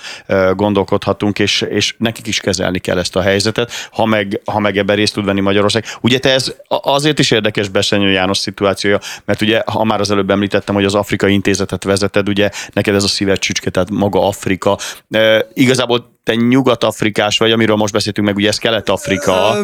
gondolkodhatunk, 0.55 1.39
és 1.39 1.57
és, 1.62 1.68
és 1.70 1.96
nekik 1.98 2.28
is 2.28 2.40
kezelni 2.40 2.80
kell 2.80 2.98
ezt 2.98 3.16
a 3.16 3.22
helyzetet, 3.22 3.72
ha 3.92 4.06
meg, 4.06 4.42
ha 4.46 4.60
meg 4.60 4.78
ebben 4.78 4.96
részt 4.96 5.14
tud 5.14 5.26
venni 5.26 5.40
Magyarország. 5.40 5.86
Ugye 6.02 6.20
te 6.20 6.30
ez 6.30 6.54
azért 6.68 7.20
is 7.20 7.32
érdekes 7.32 7.68
Besenyő 7.70 8.12
János 8.12 8.38
szituációja, 8.38 9.00
mert 9.26 9.42
ugye, 9.42 9.62
ha 9.66 9.84
már 9.84 10.00
az 10.00 10.12
előbb 10.12 10.30
említettem, 10.30 10.76
hogy 10.76 10.86
az 10.86 10.96
Afrikai 10.96 11.34
Intézetet 11.34 11.84
vezeted, 11.84 12.30
ugye 12.30 12.50
neked 12.74 12.96
ez 12.96 13.04
a 13.04 13.08
szíved 13.08 13.40
csücske, 13.40 13.70
tehát 13.70 13.90
maga 13.90 14.28
Afrika. 14.28 14.78
E, 15.10 15.48
igazából 15.54 16.16
te 16.27 16.36
nyugat-afrikás 16.36 17.38
vagy, 17.38 17.51
amiről 17.51 17.75
most 17.75 17.93
beszéltünk 17.93 18.27
meg, 18.27 18.36
ugye 18.36 18.48
ez 18.48 18.57
Kelet-Afrika. 18.57 19.57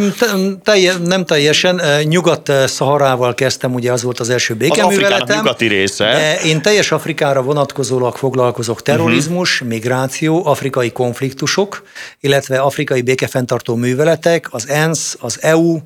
Telje, 0.64 0.94
nem 1.06 1.26
teljesen, 1.26 1.82
Nyugat-Szaharával 2.04 3.34
kezdtem, 3.34 3.74
ugye 3.74 3.92
az 3.92 4.04
volt 4.04 4.20
az 4.20 4.30
első 4.30 4.54
békeműveletem. 4.54 5.28
Az 5.30 5.36
nyugati 5.36 5.68
része. 5.68 6.38
Én 6.46 6.62
teljes 6.62 6.92
Afrikára 6.92 7.42
vonatkozólag 7.42 8.16
foglalkozok 8.16 8.82
terrorizmus, 8.82 9.54
uh-huh. 9.54 9.70
migráció, 9.70 10.46
afrikai 10.46 10.92
konfliktusok, 10.92 11.84
illetve 12.20 12.60
afrikai 12.60 13.02
békefenntartó 13.02 13.76
műveletek, 13.76 14.48
az 14.50 14.70
ENSZ, 14.70 15.18
az 15.20 15.38
EU, 15.42 15.78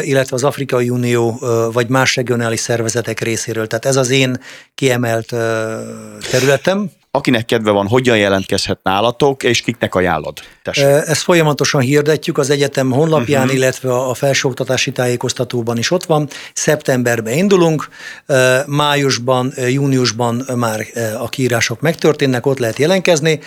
illetve 0.00 0.36
az 0.36 0.44
Afrikai 0.44 0.90
Unió 0.90 1.40
vagy 1.72 1.88
más 1.88 2.16
regionális 2.16 2.60
szervezetek 2.60 3.20
részéről. 3.20 3.66
Tehát 3.66 3.84
ez 3.84 3.96
az 3.96 4.10
én 4.10 4.40
kiemelt 4.74 5.34
területem 6.30 6.90
akinek 7.14 7.44
kedve 7.44 7.70
van, 7.70 7.88
hogyan 7.88 8.16
jelentkezhet 8.16 8.78
nálatok, 8.82 9.42
és 9.42 9.62
kiknek 9.62 9.94
ajánlod? 9.94 10.38
Tessék. 10.64 10.84
Ezt 10.84 11.22
folyamatosan 11.22 11.80
hirdetjük 11.80 12.38
az 12.38 12.50
egyetem 12.50 12.90
honlapján, 12.90 13.42
uh-huh. 13.42 13.56
illetve 13.56 13.94
a 13.94 14.14
felsőoktatási 14.14 14.92
tájékoztatóban 14.92 15.78
is 15.78 15.90
ott 15.90 16.04
van. 16.04 16.28
Szeptemberben 16.52 17.32
indulunk, 17.32 17.88
májusban, 18.66 19.52
júniusban 19.68 20.44
már 20.54 20.86
a 21.18 21.28
kiírások 21.28 21.80
megtörténnek, 21.80 22.46
ott 22.46 22.58
lehet 22.58 22.78
jelentkezni, 22.78 23.40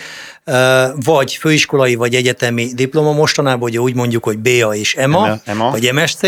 vagy 0.94 1.34
főiskolai, 1.34 1.94
vagy 1.94 2.14
egyetemi 2.14 2.70
diploma 2.74 3.12
mostanában, 3.12 3.68
ugye 3.68 3.78
úgy 3.78 3.94
mondjuk, 3.94 4.24
hogy 4.24 4.38
BA 4.38 4.74
és 4.74 4.94
EMA, 4.94 5.40
EMA, 5.44 5.70
vagy 5.70 5.92
MSC 5.92 6.20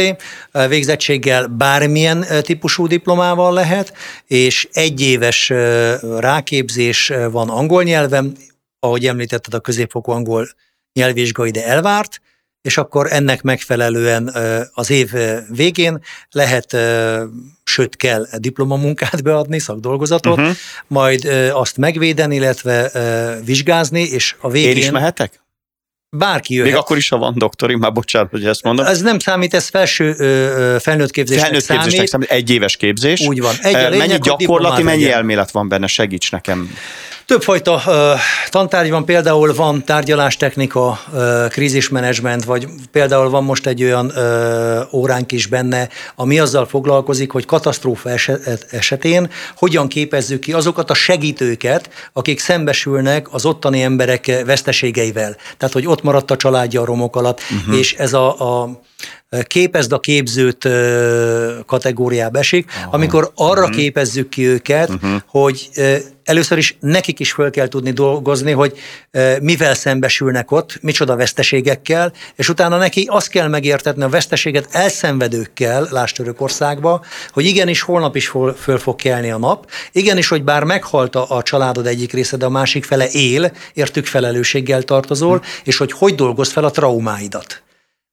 végzettséggel 0.69 1.47
bármilyen 1.47 2.27
típusú 2.43 2.87
diplomával 2.87 3.53
lehet, 3.53 3.93
és 4.27 4.69
egyéves 4.73 5.53
ráképzés 6.19 7.13
van 7.31 7.49
angol 7.49 7.83
nyelven, 7.83 8.37
ahogy 8.81 9.07
említetted, 9.07 9.55
a 9.55 9.61
középfokú 9.61 10.11
angol 10.11 10.49
nyelvvizsga 10.93 11.47
ide 11.47 11.67
elvárt, 11.67 12.21
és 12.63 12.77
akkor 12.77 13.13
ennek 13.13 13.43
megfelelően 13.43 14.35
az 14.73 14.91
év 14.91 15.11
végén 15.49 16.03
lehet, 16.31 16.77
sőt 17.65 17.97
kell 17.97 18.27
diplomamunkát 18.37 19.23
beadni, 19.23 19.59
szakdolgozatot, 19.59 20.39
uh-huh. 20.39 20.55
majd 20.87 21.25
azt 21.53 21.77
megvédeni, 21.77 22.35
illetve 22.35 22.91
vizsgázni, 23.45 24.03
és 24.03 24.35
a 24.41 24.51
végén... 24.51 24.71
Én 24.71 24.77
is 24.77 24.91
mehetek? 24.91 25.43
Bárki 26.17 26.55
jöhet. 26.55 26.71
Még 26.71 26.81
akkor 26.81 26.97
is, 26.97 27.09
ha 27.09 27.17
van 27.17 27.35
doktori, 27.37 27.77
már 27.77 27.93
bocsánat, 27.93 28.31
hogy 28.31 28.45
ezt 28.45 28.63
mondom. 28.63 28.87
Ez 28.87 29.01
nem 29.01 29.19
számít, 29.19 29.55
ez 29.55 29.69
felső 29.69 30.13
felnőtt 30.79 31.11
képzésnek 31.11 31.45
felnőtt 31.45 31.63
számít. 31.63 31.83
képzésnek 31.83 32.09
számít. 32.09 32.31
Egy 32.31 32.51
éves 32.51 32.77
képzés. 32.77 33.21
Úgy 33.27 33.41
van. 33.41 33.55
Egy 33.61 33.75
lényeg, 33.75 33.99
mennyi 33.99 34.19
gyakorlati, 34.19 34.83
mennyi 34.83 35.03
legyen. 35.03 35.17
elmélet 35.17 35.51
van 35.51 35.69
benne? 35.69 35.87
Segíts 35.87 36.31
nekem. 36.31 36.71
Többfajta 37.31 37.83
uh, 37.87 38.19
tantárgy 38.49 38.91
van, 38.91 39.05
például 39.05 39.55
van 39.55 39.85
tárgyalástechnika, 39.85 41.01
uh, 41.13 41.49
krízismenedzsment, 41.49 42.45
vagy 42.45 42.69
például 42.91 43.31
van 43.31 43.45
most 43.45 43.67
egy 43.67 43.83
olyan 43.83 44.07
uh, 44.07 44.95
óránk 44.95 45.33
is 45.33 45.47
benne, 45.47 45.89
ami 46.15 46.39
azzal 46.39 46.67
foglalkozik, 46.67 47.31
hogy 47.31 47.47
katasztrófa 47.47 48.11
eset, 48.11 48.67
esetén 48.71 49.31
hogyan 49.57 49.89
képezzük 49.89 50.41
ki 50.41 50.53
azokat 50.53 50.91
a 50.91 50.95
segítőket, 50.95 51.91
akik 52.13 52.41
szembesülnek 52.41 53.33
az 53.33 53.45
ottani 53.45 53.83
emberek 53.83 54.43
veszteségeivel. 54.45 55.37
Tehát, 55.57 55.75
hogy 55.75 55.87
ott 55.87 56.03
maradt 56.03 56.31
a 56.31 56.37
családja 56.37 56.81
a 56.81 56.85
romok 56.85 57.17
alatt, 57.17 57.41
uh-huh. 57.41 57.79
és 57.79 57.95
ez 57.95 58.13
a, 58.13 58.61
a 58.61 58.81
képezd 59.43 59.93
a 59.93 60.01
képzőt 60.01 60.69
kategóriába 61.67 62.39
esik, 62.39 62.71
Aha. 62.77 62.89
amikor 62.91 63.31
arra 63.35 63.61
uh-huh. 63.61 63.77
képezzük 63.77 64.29
ki 64.29 64.47
őket, 64.47 64.89
uh-huh. 64.89 65.21
hogy 65.27 65.71
először 66.25 66.59
is 66.59 66.77
nekik 66.81 67.21
is 67.21 67.33
föl 67.33 67.51
kell 67.51 67.69
tudni 67.69 67.91
dolgozni, 67.91 68.53
hogy 68.53 68.79
mivel 69.41 69.75
szembesülnek 69.75 70.51
ott, 70.51 70.79
micsoda 70.83 71.17
veszteségekkel, 71.17 72.13
és 72.37 72.49
utána 72.49 72.77
neki 72.77 73.07
azt 73.11 73.29
kell 73.29 73.49
megértetni 73.49 74.03
a 74.03 74.09
veszteséget 74.09 74.69
elszenvedőkkel, 74.71 75.89
láss 75.91 76.13
Törökországba, 76.13 77.05
hogy 77.33 77.45
igenis 77.45 77.81
holnap 77.81 78.17
is 78.17 78.29
föl, 78.29 78.55
föl 78.55 78.79
fog 78.79 78.97
kelni 78.97 79.31
a 79.31 79.39
nap, 79.39 79.71
igenis, 79.93 80.29
hogy 80.29 80.45
bár 80.45 80.65
meghalt 80.65 81.15
a, 81.17 81.27
a 81.29 81.43
családod 81.43 81.87
egyik 81.87 82.13
része, 82.13 82.37
de 82.37 82.45
a 82.45 82.51
másik 82.51 82.85
fele 82.85 83.09
él, 83.11 83.53
értük 83.75 84.07
felelősséggel 84.07 84.83
tartozol, 84.83 85.37
hm. 85.37 85.45
és 85.65 85.77
hogy 85.77 85.93
hogy 85.93 86.15
dolgoz 86.15 86.53
fel 86.53 86.65
a 86.65 86.71
traumáidat. 86.71 87.63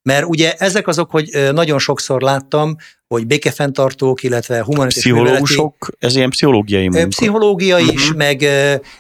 Mert 0.08 0.26
ugye 0.26 0.54
ezek 0.54 0.88
azok, 0.88 1.12
hogy 1.12 1.52
nagyon 1.52 1.80
sokszor 1.80 2.22
láttam, 2.22 2.76
hogy 3.08 3.28
békefenntartók, 3.28 4.24
illetve 4.24 4.64
humanitárius 4.64 4.94
Pszichológusok, 4.94 5.76
műveleti, 5.80 6.06
ez 6.06 6.16
ilyen 6.16 6.30
pszichológiai 6.30 6.88
munka. 6.88 7.08
Pszichológiai 7.08 7.82
uh-huh. 7.82 7.96
is, 7.96 8.14
meg 8.14 8.48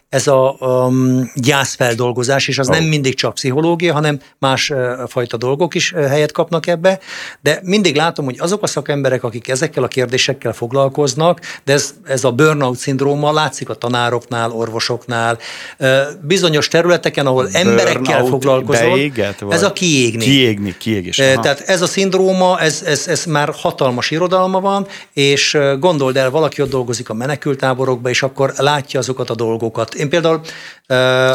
ez 0.09 0.27
a 0.27 0.57
um, 0.59 1.31
gyászfeldolgozás, 1.35 2.47
és 2.47 2.57
az 2.57 2.69
oh. 2.69 2.75
nem 2.75 2.83
mindig 2.83 3.15
csak 3.15 3.33
pszichológia, 3.33 3.93
hanem 3.93 4.19
más 4.39 4.69
uh, 4.69 4.77
fajta 5.07 5.37
dolgok 5.37 5.75
is 5.75 5.91
uh, 5.91 6.05
helyet 6.05 6.31
kapnak 6.31 6.67
ebbe, 6.67 6.99
de 7.41 7.59
mindig 7.63 7.95
látom, 7.95 8.25
hogy 8.25 8.35
azok 8.39 8.63
a 8.63 8.67
szakemberek, 8.67 9.23
akik 9.23 9.47
ezekkel 9.47 9.83
a 9.83 9.87
kérdésekkel 9.87 10.53
foglalkoznak, 10.53 11.39
de 11.63 11.73
ez, 11.73 11.93
ez 12.05 12.23
a 12.23 12.31
burnout 12.31 12.77
szindróma 12.77 13.31
látszik 13.31 13.69
a 13.69 13.73
tanároknál, 13.73 14.51
orvosoknál, 14.51 15.37
uh, 15.79 15.99
bizonyos 16.21 16.67
területeken, 16.67 17.25
ahol 17.25 17.43
burnout 17.43 17.67
emberekkel 17.67 18.25
foglalkozol, 18.25 18.91
beéget, 18.91 19.43
ez 19.49 19.63
a 19.63 19.73
kiégni. 19.73 20.23
Kiégni, 20.23 20.75
kiégés. 20.77 21.19
Aha. 21.19 21.41
Tehát 21.41 21.59
ez 21.59 21.81
a 21.81 21.87
szindróma, 21.87 22.59
ez, 22.59 22.83
ez, 22.85 23.07
ez 23.07 23.25
már 23.25 23.49
hatalmas 23.53 23.96
hatalmas 23.97 24.11
irodalma 24.11 24.59
van, 24.59 24.87
és 25.13 25.57
gondold 25.79 26.17
el, 26.17 26.29
valaki 26.29 26.61
ott 26.61 26.69
dolgozik 26.69 27.09
a 27.09 27.13
menekültáborokba, 27.13 28.09
és 28.09 28.23
akkor 28.23 28.53
látja 28.57 28.99
azokat 28.99 29.29
a 29.29 29.35
dolgokat. 29.35 29.93
Én 29.93 30.09
például 30.09 30.41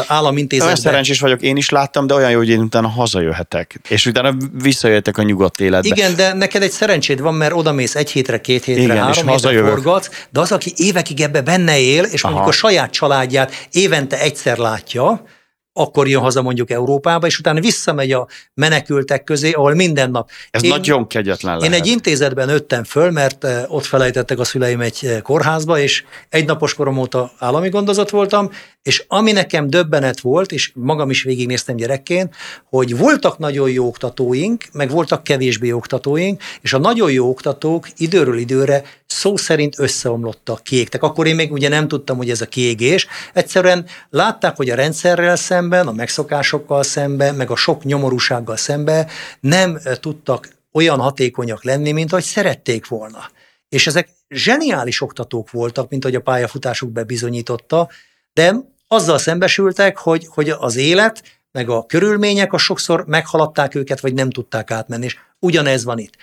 államintézetben... 0.07 0.73
Olyan 0.73 0.75
szerencsés 0.75 1.19
vagyok, 1.19 1.41
én 1.41 1.57
is 1.57 1.69
láttam, 1.69 2.07
de 2.07 2.13
olyan 2.13 2.31
jó, 2.31 2.37
hogy 2.37 2.49
én 2.49 2.59
utána 2.59 2.87
hazajöhetek. 2.87 3.79
És 3.89 4.05
utána 4.05 4.35
visszajöhetek 4.61 5.17
a 5.17 5.23
nyugat 5.23 5.59
életbe. 5.59 5.87
Igen, 5.87 6.15
de 6.15 6.33
neked 6.33 6.61
egy 6.61 6.71
szerencséd 6.71 7.21
van, 7.21 7.33
mert 7.33 7.53
oda 7.53 7.71
mész 7.71 7.95
egy 7.95 8.11
hétre, 8.11 8.41
két 8.41 8.63
hétre, 8.63 8.81
Igen, 8.81 8.97
három 8.97 9.27
hétre 9.27 9.61
forgatsz, 9.61 10.09
de 10.29 10.39
az, 10.39 10.51
aki 10.51 10.73
évekig 10.75 11.21
ebbe 11.21 11.41
benne 11.41 11.79
él, 11.79 12.03
és 12.03 12.21
mondjuk 12.23 12.43
Aha. 12.43 12.51
a 12.51 12.55
saját 12.55 12.91
családját 12.91 13.67
évente 13.71 14.19
egyszer 14.19 14.57
látja, 14.57 15.25
akkor 15.73 16.07
jön 16.07 16.21
haza 16.21 16.41
mondjuk 16.41 16.71
Európába, 16.71 17.27
és 17.27 17.39
utána 17.39 17.59
visszamegy 17.59 18.11
a 18.11 18.27
menekültek 18.53 19.23
közé, 19.23 19.51
ahol 19.51 19.73
minden 19.73 20.11
nap. 20.11 20.29
Ez 20.51 20.63
én, 20.63 20.69
nagyon 20.69 21.07
kegyetlen 21.07 21.57
lehet. 21.57 21.73
Én 21.73 21.79
egy 21.79 21.87
intézetben 21.87 22.49
öttem 22.49 22.83
föl, 22.83 23.11
mert 23.11 23.43
eh, 23.43 23.63
ott 23.67 23.85
felejtettek 23.85 24.39
a 24.39 24.43
szüleim 24.43 24.81
egy 24.81 24.99
eh, 25.01 25.21
kórházba, 25.21 25.79
és 25.79 26.03
egy 26.29 26.45
napos 26.45 26.73
korom 26.73 26.97
óta 26.97 27.31
állami 27.37 27.69
gondozat 27.69 28.09
voltam, 28.09 28.49
és 28.81 29.05
ami 29.07 29.31
nekem 29.31 29.69
döbbenet 29.69 30.19
volt, 30.19 30.51
és 30.51 30.71
magam 30.75 31.09
is 31.09 31.23
végignéztem 31.23 31.75
gyerekként, 31.75 32.35
hogy 32.69 32.97
voltak 32.97 33.37
nagyon 33.37 33.69
jó 33.69 33.87
oktatóink, 33.87 34.63
meg 34.71 34.89
voltak 34.89 35.23
kevésbé 35.23 35.71
oktatóink, 35.71 36.41
és 36.61 36.73
a 36.73 36.77
nagyon 36.77 37.11
jó 37.11 37.29
oktatók 37.29 37.87
időről 37.97 38.37
időre 38.37 38.83
szó 39.13 39.37
szerint 39.37 39.79
összeomlottak, 39.79 40.63
kiégtek. 40.63 41.03
Akkor 41.03 41.27
én 41.27 41.35
még 41.35 41.51
ugye 41.51 41.69
nem 41.69 41.87
tudtam, 41.87 42.17
hogy 42.17 42.29
ez 42.29 42.41
a 42.41 42.45
kiégés. 42.45 43.07
Egyszerűen 43.33 43.85
látták, 44.09 44.55
hogy 44.55 44.69
a 44.69 44.75
rendszerrel 44.75 45.35
szemben, 45.35 45.87
a 45.87 45.91
megszokásokkal 45.91 46.83
szemben, 46.83 47.35
meg 47.35 47.51
a 47.51 47.55
sok 47.55 47.83
nyomorúsággal 47.83 48.57
szemben 48.57 49.07
nem 49.39 49.79
tudtak 49.99 50.49
olyan 50.71 50.99
hatékonyak 50.99 51.63
lenni, 51.63 51.91
mint 51.91 52.11
ahogy 52.11 52.23
szerették 52.23 52.87
volna. 52.87 53.29
És 53.69 53.87
ezek 53.87 54.09
zseniális 54.29 55.01
oktatók 55.01 55.51
voltak, 55.51 55.89
mint 55.89 56.03
ahogy 56.05 56.17
a 56.17 56.21
pályafutásuk 56.21 56.91
bebizonyította, 56.91 57.89
de 58.33 58.55
azzal 58.87 59.17
szembesültek, 59.17 59.97
hogy, 59.97 60.27
hogy 60.29 60.49
az 60.49 60.75
élet, 60.75 61.23
meg 61.51 61.69
a 61.69 61.85
körülmények 61.85 62.53
a 62.53 62.57
sokszor 62.57 63.05
meghaladták 63.07 63.75
őket, 63.75 63.99
vagy 63.99 64.13
nem 64.13 64.29
tudták 64.29 64.71
átmenni, 64.71 65.05
és 65.05 65.17
ugyanez 65.39 65.83
van 65.83 65.97
itt. 65.97 66.13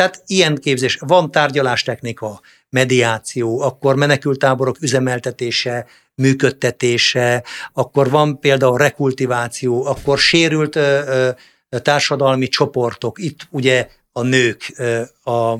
Tehát 0.00 0.22
ilyen 0.26 0.56
képzés, 0.56 0.98
van 1.06 1.30
tárgyalástechnika, 1.30 2.40
mediáció, 2.70 3.60
akkor 3.60 3.96
menekültáborok 3.96 4.76
üzemeltetése, 4.80 5.86
működtetése, 6.14 7.44
akkor 7.72 8.10
van 8.10 8.38
például 8.38 8.78
rekultiváció, 8.78 9.86
akkor 9.86 10.18
sérült 10.18 10.76
ö, 10.76 11.00
ö, 11.68 11.78
társadalmi 11.78 12.48
csoportok, 12.48 13.18
itt 13.18 13.46
ugye 13.50 13.88
a 14.12 14.22
nők, 14.22 14.72
ö, 14.76 15.00
a 15.30 15.58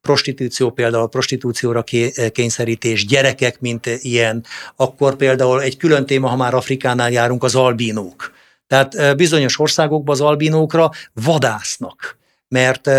prostitúció 0.00 0.70
például, 0.70 1.02
a 1.02 1.06
prostitúcióra 1.06 1.84
kényszerítés, 2.32 3.06
gyerekek, 3.06 3.60
mint 3.60 3.86
ilyen, 3.86 4.44
akkor 4.76 5.16
például 5.16 5.62
egy 5.62 5.76
külön 5.76 6.06
téma, 6.06 6.28
ha 6.28 6.36
már 6.36 6.54
Afrikánál 6.54 7.10
járunk, 7.10 7.44
az 7.44 7.54
albínók. 7.54 8.32
Tehát 8.66 9.16
bizonyos 9.16 9.58
országokban 9.58 10.14
az 10.14 10.20
albínókra 10.20 10.90
vadásznak, 11.12 12.18
mert 12.48 12.90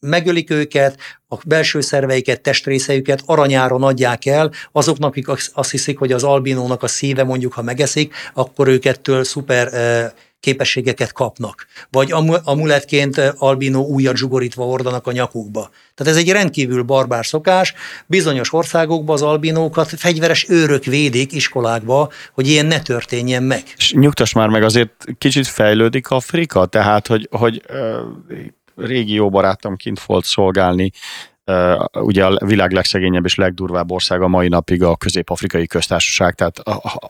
megölik 0.00 0.50
őket, 0.50 0.98
a 1.28 1.36
belső 1.46 1.80
szerveiket, 1.80 2.40
testrészeiket 2.40 3.22
aranyáron 3.26 3.82
adják 3.82 4.26
el 4.26 4.52
azoknak, 4.72 5.10
akik 5.10 5.28
azt 5.52 5.70
hiszik, 5.70 5.98
hogy 5.98 6.12
az 6.12 6.24
albinónak 6.24 6.82
a 6.82 6.86
szíve 6.86 7.24
mondjuk, 7.24 7.52
ha 7.52 7.62
megeszik, 7.62 8.14
akkor 8.34 8.68
őkettől 8.68 9.24
szuper 9.24 9.68
képességeket 10.40 11.12
kapnak, 11.12 11.66
vagy 11.90 12.12
amuletként 12.44 13.18
albino 13.36 13.80
újat 13.80 14.16
zsugorítva 14.16 14.66
ordanak 14.66 15.06
a 15.06 15.12
nyakukba. 15.12 15.70
Tehát 15.94 16.12
ez 16.12 16.18
egy 16.18 16.30
rendkívül 16.30 16.82
barbár 16.82 17.26
szokás. 17.26 17.74
Bizonyos 18.06 18.52
országokban 18.52 19.14
az 19.14 19.22
albinókat 19.22 19.88
fegyveres 19.88 20.48
őrök 20.48 20.84
védik 20.84 21.32
iskolákba, 21.32 22.10
hogy 22.32 22.48
ilyen 22.48 22.66
ne 22.66 22.80
történjen 22.80 23.42
meg. 23.42 23.62
És 23.76 23.92
nyugtass 23.92 24.32
már 24.32 24.48
meg, 24.48 24.62
azért 24.62 25.04
kicsit 25.18 25.46
fejlődik 25.46 26.10
Afrika, 26.10 26.66
tehát 26.66 27.06
hogy, 27.06 27.28
hogy 27.30 27.62
régi 28.78 29.12
jó 29.12 29.28
barátom 29.30 29.76
kint 29.76 30.02
volt 30.02 30.24
szolgálni 30.24 30.90
ugye 31.92 32.24
a 32.24 32.46
világ 32.46 32.72
legszegényebb 32.72 33.24
és 33.24 33.34
legdurvább 33.34 33.90
ország 33.90 34.22
a 34.22 34.28
mai 34.28 34.48
napig 34.48 34.82
a 34.82 34.96
közép-afrikai 34.96 35.66
köztársaság, 35.66 36.34
tehát 36.34 36.62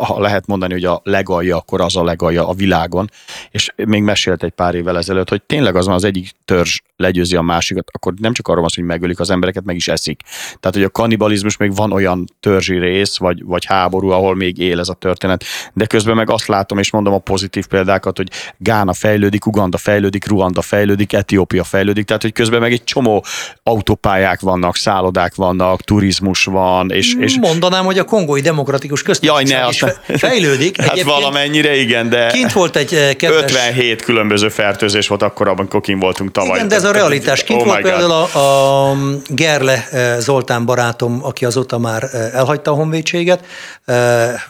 ha 0.07 0.21
lehet 0.21 0.47
mondani, 0.47 0.73
hogy 0.73 0.85
a 0.85 1.01
legalja, 1.05 1.57
akkor 1.57 1.81
az 1.81 1.97
a 1.97 2.05
legalja 2.05 2.49
a 2.49 2.53
világon, 2.53 3.11
és 3.51 3.73
még 3.77 4.03
mesélt 4.03 4.43
egy 4.43 4.51
pár 4.51 4.75
évvel 4.75 4.97
ezelőtt, 4.97 5.29
hogy 5.29 5.43
tényleg 5.43 5.77
az 5.77 5.87
van 5.87 5.95
az 5.95 6.05
egyik 6.05 6.31
törzs 6.45 6.81
legyőzi 6.97 7.37
a 7.37 7.43
másikat, 7.43 7.89
akkor 7.93 8.15
nem 8.21 8.33
csak 8.33 8.49
arról 8.49 8.61
van 8.61 8.71
hogy 8.75 8.85
megölik 8.85 9.21
az 9.21 9.31
embereket, 9.31 9.65
meg 9.65 9.77
is 9.77 9.89
eszik. 9.89 10.21
Tehát, 10.61 10.77
hogy 10.77 10.83
a 10.83 10.89
kannibalizmus 10.89 11.57
még 11.57 11.75
van 11.75 11.93
olyan 11.93 12.25
törzsi 12.41 12.79
rész, 12.79 13.17
vagy, 13.17 13.45
vagy 13.45 13.65
háború, 13.65 14.11
ahol 14.11 14.35
még 14.35 14.59
él 14.59 14.79
ez 14.79 14.89
a 14.89 14.95
történet, 14.95 15.45
de 15.73 15.87
közben 15.87 16.17
meg 16.17 16.31
azt 16.31 16.47
látom, 16.47 16.79
és 16.79 16.91
mondom 16.91 17.13
a 17.13 17.19
pozitív 17.19 17.67
példákat, 17.67 18.17
hogy 18.17 18.31
Gána 18.57 18.93
fejlődik, 18.93 19.47
Uganda 19.47 19.77
fejlődik, 19.77 20.27
Ruanda 20.27 20.63
fejlődik, 20.63 21.13
Etiópia 21.13 21.65
fejlődik, 21.65 22.05
tehát, 22.05 22.23
hogy 22.23 22.33
közben 22.33 22.61
meg 22.61 22.73
egy 22.73 22.85
csomó 22.85 23.25
autópályák 23.63 24.28
pályák 24.29 24.41
vannak, 24.41 24.77
szállodák 24.77 25.35
vannak, 25.35 25.83
turizmus 25.83 26.45
van. 26.45 26.91
És, 26.91 27.15
és... 27.19 27.39
Mondanám, 27.41 27.85
hogy 27.85 27.99
a 27.99 28.05
kongói 28.05 28.41
demokratikus 28.41 29.03
köztársaság 29.03 29.49
Jaj, 29.49 29.61
ne, 29.61 29.69
is 29.69 29.85
fejlődik. 30.21 30.83
hát 30.83 31.03
valamennyire 31.03 31.77
igen, 31.77 32.09
de 32.09 32.27
kint 32.27 32.53
volt 32.53 32.77
egy 32.77 32.95
eh, 32.95 33.15
kedves... 33.15 33.43
57 33.43 34.03
különböző 34.03 34.49
fertőzés 34.49 35.09
volt 35.09 35.23
akkor, 35.23 35.49
amikor 35.49 35.81
kint 35.81 36.03
voltunk 36.03 36.33
tavaly. 36.33 36.57
Igen, 36.57 36.69
de 36.69 36.75
ez 36.75 36.85
a 36.85 36.93
realitás. 36.93 37.45
Kint 37.45 37.61
oh 37.61 37.67
volt 37.67 37.83
például 37.83 38.11
a, 38.11 38.91
a 38.91 38.97
Gerle 39.29 39.89
eh, 39.91 40.17
Zoltán 40.19 40.65
barátom, 40.65 41.21
aki 41.23 41.45
azóta 41.45 41.79
már 41.79 42.03
eh, 42.03 42.35
elhagyta 42.35 42.71
a 42.71 42.75
honvédséget, 42.75 43.45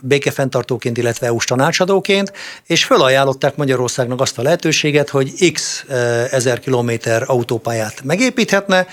békefenntartóként, 0.01 0.99
illetve 0.99 1.27
EU-s 1.27 1.45
tanácsadóként, 1.45 2.33
és 2.67 2.85
fölajánlották 2.85 3.57
Magyarországnak 3.57 4.21
azt 4.21 4.39
a 4.39 4.43
lehetőséget, 4.43 5.09
hogy 5.09 5.53
x 5.53 5.85
ezer 6.31 6.61
kilométer 6.61 7.23
autópályát 7.27 8.03
megépíthetne, 8.05 8.87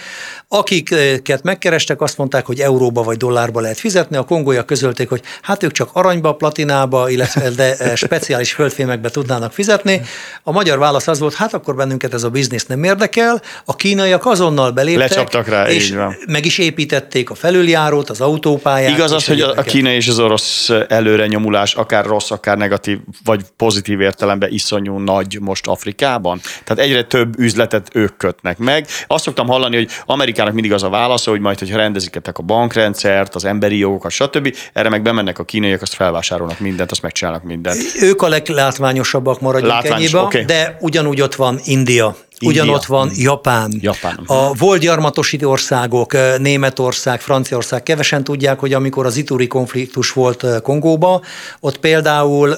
Akiket 0.48 1.44
megkerestek, 1.44 2.02
azt 2.02 2.18
mondták, 2.18 2.46
hogy 2.46 2.60
euróba 2.60 3.04
vagy 3.04 3.18
dollárba 3.18 3.60
lehet 3.60 3.80
fizetni, 3.80 4.16
a 4.16 4.24
kongóiak 4.24 4.66
közölték, 4.66 5.10
hogy 5.10 5.22
hát 5.42 5.64
ők 5.64 5.72
csak 5.72 5.90
aranyba, 5.94 6.34
platinába, 6.34 7.10
illetve 7.10 7.50
de 7.62 7.76
eh, 7.76 7.96
speciális 7.96 8.52
földfémekbe 8.54 9.10
tudnának 9.10 9.54
fizetni. 9.54 10.02
A 10.44 10.52
magyar 10.52 10.78
válasz 10.78 11.08
az 11.08 11.20
volt, 11.20 11.34
hát 11.34 11.54
akkor 11.54 11.76
bennünket 11.76 12.14
ez 12.14 12.24
a 12.24 12.30
biznisz 12.30 12.66
nem 12.66 12.84
érdekel. 12.84 13.42
A 13.66 13.76
kínaiak 13.76 14.26
azonnal 14.26 14.72
beléptek, 14.72 15.10
Lecsaptak 15.10 15.48
rá, 15.48 15.70
és 15.70 15.90
így 15.90 15.96
van. 15.96 16.16
meg 16.28 16.46
is 16.46 16.58
építették 16.58 17.30
a 17.30 17.36
felüljárót, 17.36 18.10
az 18.10 18.22
autópályát. 18.22 18.92
Igaz 18.92 19.12
az, 19.12 19.26
hogy 19.26 19.42
a 19.42 19.62
kínai 19.62 19.96
és 19.96 20.08
az 20.08 20.20
orosz 20.20 20.70
előre 20.88 21.28
nyomulás, 21.28 21.76
akár 21.76 22.06
rossz, 22.06 22.32
akár 22.32 22.58
negatív, 22.58 23.00
vagy 23.24 23.42
pozitív 23.58 24.02
értelemben 24.02 24.52
iszonyú 24.52 24.98
nagy 24.98 25.38
most 25.42 25.68
Afrikában? 25.68 26.42
Tehát 26.64 26.84
egyre 26.84 27.04
több 27.04 27.40
üzletet 27.40 27.90
ők 27.94 28.18
kötnek 28.18 28.58
meg. 28.58 28.88
Azt 29.08 29.24
szoktam 29.24 29.48
hallani, 29.48 29.76
hogy 29.76 29.90
Amerikában 30.06 30.45
Amerikának 30.46 30.54
mindig 30.54 30.74
az 30.74 30.84
a 30.84 30.90
válasza, 30.90 31.32
hogy 31.32 31.40
majd, 31.40 31.60
hogyha 31.60 31.78
rendeziketek 31.78 32.38
a 32.38 32.44
bankrendszert, 32.44 33.36
az 33.36 33.46
emberi 33.46 33.78
jogokat, 33.78 34.12
stb., 34.12 34.56
erre 34.74 34.90
meg 34.90 35.02
bemennek 35.02 35.40
a 35.40 35.44
kínaiak, 35.44 35.82
azt 35.82 35.94
felvásárolnak 35.94 36.60
mindent, 36.60 36.92
azt 36.92 37.02
megcsinálnak 37.02 37.44
mindent. 37.44 37.78
Ők 38.02 38.22
a 38.22 38.28
leglátványosabbak 38.28 39.42
maradjunk 39.42 39.74
Látványos, 39.74 40.14
ennyibe, 40.14 40.20
okay. 40.20 40.46
de 40.46 40.78
ugyanúgy 40.80 41.22
ott 41.22 41.36
van 41.36 41.60
India, 41.64 42.16
Ugyanott 42.42 42.86
van 42.86 43.12
Japán. 43.16 43.74
Japán. 43.80 44.20
A 44.26 44.54
volt 44.54 44.82
gyarmatosító 44.82 45.50
országok, 45.50 46.38
Németország, 46.38 47.22
Franciaország 47.22 47.84
kevesen 47.84 48.24
tudják, 48.24 48.60
hogy 48.60 48.74
amikor 48.74 49.06
az 49.06 49.18
ituri 49.18 49.48
konfliktus 49.48 50.12
volt 50.12 50.46
Kongóba, 50.62 51.22
ott 51.60 51.78
például 51.78 52.52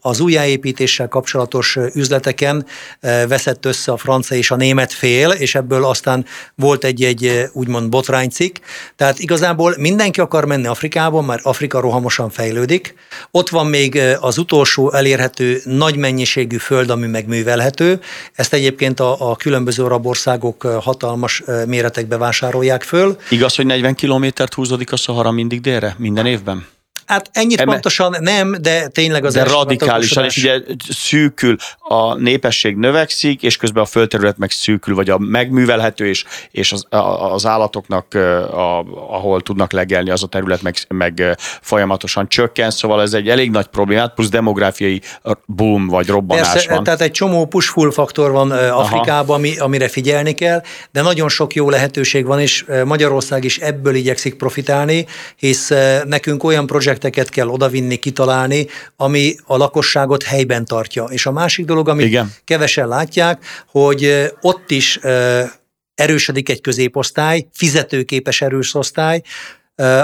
az 0.00 0.20
újjáépítéssel 0.20 1.08
kapcsolatos 1.08 1.76
üzleteken 1.94 2.66
veszett 3.28 3.66
össze 3.66 3.92
a 3.92 3.96
francia 3.96 4.36
és 4.36 4.50
a 4.50 4.56
német 4.56 4.92
fél, 4.92 5.30
és 5.30 5.54
ebből 5.54 5.84
aztán 5.84 6.24
volt 6.54 6.84
egy-egy 6.84 7.48
úgymond 7.52 7.88
botránycik. 7.88 8.60
Tehát 8.96 9.18
igazából 9.18 9.74
mindenki 9.78 10.20
akar 10.20 10.44
menni 10.44 10.66
Afrikába, 10.66 11.20
mert 11.20 11.44
Afrika 11.44 11.80
rohamosan 11.80 12.30
fejlődik. 12.30 12.94
Ott 13.30 13.48
van 13.48 13.66
még 13.66 14.00
az 14.20 14.38
utolsó 14.38 14.92
elérhető 14.92 15.60
nagy 15.64 15.96
mennyiségű 15.96 16.56
föld, 16.56 16.90
ami 16.90 17.06
megművelhető. 17.06 18.00
Ezt 18.34 18.52
egyébként 18.52 19.00
a 19.00 19.05
a, 19.12 19.30
a 19.30 19.36
különböző 19.36 19.84
arab 19.84 20.06
országok 20.06 20.62
hatalmas 20.62 21.42
méretekbe 21.66 22.16
vásárolják 22.16 22.82
föl. 22.82 23.16
Igaz, 23.30 23.54
hogy 23.54 23.66
40 23.66 23.94
kilométert 23.94 24.54
húzódik 24.54 24.92
a 24.92 24.96
Szahara 24.96 25.30
mindig 25.30 25.60
délre, 25.60 25.94
minden 25.98 26.26
évben? 26.26 26.66
Hát 27.06 27.30
ennyit 27.32 27.60
Eme, 27.60 27.72
pontosan 27.72 28.16
nem, 28.20 28.56
de 28.60 28.88
tényleg 28.88 29.24
az 29.24 29.34
De 29.34 29.44
radikálisan, 29.44 30.24
és 30.24 30.36
ugye 30.36 30.60
szűkül, 30.88 31.56
a 31.78 32.14
népesség 32.14 32.76
növekszik, 32.76 33.42
és 33.42 33.56
közben 33.56 33.82
a 33.82 33.86
földterület 33.86 34.38
meg 34.38 34.50
szűkül, 34.50 34.94
vagy 34.94 35.10
a 35.10 35.18
megművelhető, 35.18 36.06
és, 36.06 36.24
és 36.50 36.72
az, 36.72 36.86
az 37.32 37.46
állatoknak, 37.46 38.14
a, 38.14 38.78
ahol 39.10 39.40
tudnak 39.40 39.72
legelni, 39.72 40.10
az 40.10 40.22
a 40.22 40.26
terület 40.26 40.62
meg, 40.62 40.76
meg 40.88 41.36
folyamatosan 41.60 42.28
csökken, 42.28 42.70
szóval 42.70 43.02
ez 43.02 43.12
egy 43.12 43.28
elég 43.28 43.50
nagy 43.50 43.66
problémát, 43.66 44.14
plusz 44.14 44.28
demográfiai 44.28 45.00
boom 45.46 45.86
vagy 45.86 46.06
robbanás 46.06 46.52
Persze, 46.52 46.74
van. 46.74 46.84
Tehát 46.84 47.00
egy 47.00 47.10
csomó 47.10 47.46
push-pull 47.46 47.90
faktor 47.90 48.30
van 48.30 48.50
Afrikában, 48.50 49.36
ami, 49.36 49.58
amire 49.58 49.88
figyelni 49.88 50.32
kell, 50.32 50.62
de 50.92 51.02
nagyon 51.02 51.28
sok 51.28 51.54
jó 51.54 51.70
lehetőség 51.70 52.26
van, 52.26 52.40
és 52.40 52.64
Magyarország 52.84 53.44
is 53.44 53.58
ebből 53.58 53.94
igyekszik 53.94 54.34
profitálni, 54.34 55.06
hisz 55.36 55.72
nekünk 56.04 56.44
olyan 56.44 56.66
projekt 56.66 56.95
projekteket 56.98 57.28
kell 57.34 57.48
odavinni, 57.48 57.96
kitalálni, 57.96 58.66
ami 58.96 59.34
a 59.46 59.56
lakosságot 59.56 60.22
helyben 60.22 60.64
tartja. 60.64 61.04
És 61.04 61.26
a 61.26 61.32
másik 61.32 61.64
dolog, 61.64 61.88
amit 61.88 62.06
Igen. 62.06 62.32
kevesen 62.44 62.88
látják, 62.88 63.44
hogy 63.70 64.30
ott 64.40 64.70
is 64.70 64.98
erősödik 65.94 66.48
egy 66.48 66.60
középosztály, 66.60 67.46
fizetőképes 67.52 68.40
erős 68.40 68.74
osztály, 68.74 69.22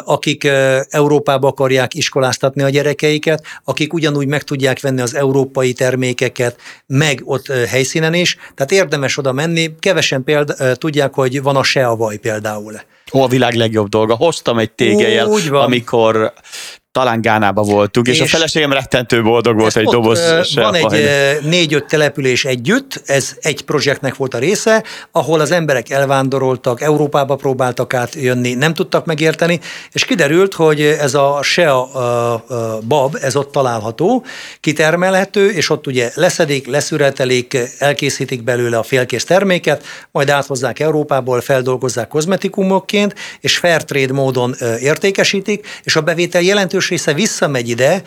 akik 0.04 0.44
Európába 0.88 1.48
akarják 1.48 1.94
iskoláztatni 1.94 2.62
a 2.62 2.68
gyerekeiket, 2.68 3.44
akik 3.64 3.92
ugyanúgy 3.92 4.26
meg 4.26 4.42
tudják 4.42 4.80
venni 4.80 5.00
az 5.00 5.14
európai 5.14 5.72
termékeket, 5.72 6.60
meg 6.86 7.20
ott 7.24 7.46
helyszínen 7.46 8.14
is. 8.14 8.36
Tehát 8.54 8.72
érdemes 8.72 9.16
oda 9.16 9.32
menni. 9.32 9.74
Kevesen 9.78 10.24
példa, 10.24 10.76
tudják, 10.76 11.14
hogy 11.14 11.42
van 11.42 11.56
a 11.56 11.62
SEA-vaj 11.62 12.16
például. 12.16 12.80
Ó, 13.12 13.22
a 13.22 13.28
világ 13.28 13.54
legjobb 13.54 13.88
dolga. 13.88 14.14
Hoztam 14.14 14.58
egy 14.58 14.70
tégelyel, 14.70 15.28
amikor 15.50 16.32
talán 16.92 17.20
Gánába 17.20 17.62
voltunk, 17.62 18.06
és, 18.06 18.14
és 18.14 18.20
a 18.20 18.26
feleségem 18.26 18.72
rettentő 18.72 19.22
boldog 19.22 19.58
volt 19.58 19.76
egy 19.76 19.84
doboz. 19.84 20.20
Van 20.54 20.74
egy 20.74 21.08
négy-öt 21.42 21.84
település 21.84 22.44
együtt, 22.44 23.02
ez 23.06 23.36
egy 23.40 23.62
projektnek 23.62 24.16
volt 24.16 24.34
a 24.34 24.38
része, 24.38 24.84
ahol 25.12 25.40
az 25.40 25.50
emberek 25.50 25.90
elvándoroltak, 25.90 26.80
Európába 26.80 27.36
próbáltak 27.36 27.94
átjönni, 27.94 28.54
nem 28.54 28.74
tudtak 28.74 29.04
megérteni, 29.04 29.60
és 29.92 30.04
kiderült, 30.04 30.54
hogy 30.54 30.80
ez 30.80 31.14
a 31.14 31.38
SEA 31.42 31.90
bab, 32.88 33.18
ez 33.20 33.36
ott 33.36 33.52
található, 33.52 34.24
kitermelhető, 34.60 35.50
és 35.50 35.70
ott 35.70 35.86
ugye 35.86 36.10
leszedik, 36.14 36.66
leszüretelik, 36.66 37.58
elkészítik 37.78 38.42
belőle 38.42 38.78
a 38.78 38.82
félkész 38.82 39.24
terméket, 39.24 39.84
majd 40.10 40.30
áthozzák 40.30 40.80
Európából, 40.80 41.40
feldolgozzák 41.40 42.08
kozmetikumokként, 42.08 43.14
és 43.40 43.56
fair 43.56 43.84
trade 43.84 44.12
módon 44.12 44.54
értékesítik, 44.80 45.66
és 45.82 45.96
a 45.96 46.00
bevétel 46.00 46.42
jelentős 46.42 46.81
jelentős 46.82 46.88
része 46.88 47.14
visszamegy 47.14 47.68
ide, 47.68 48.02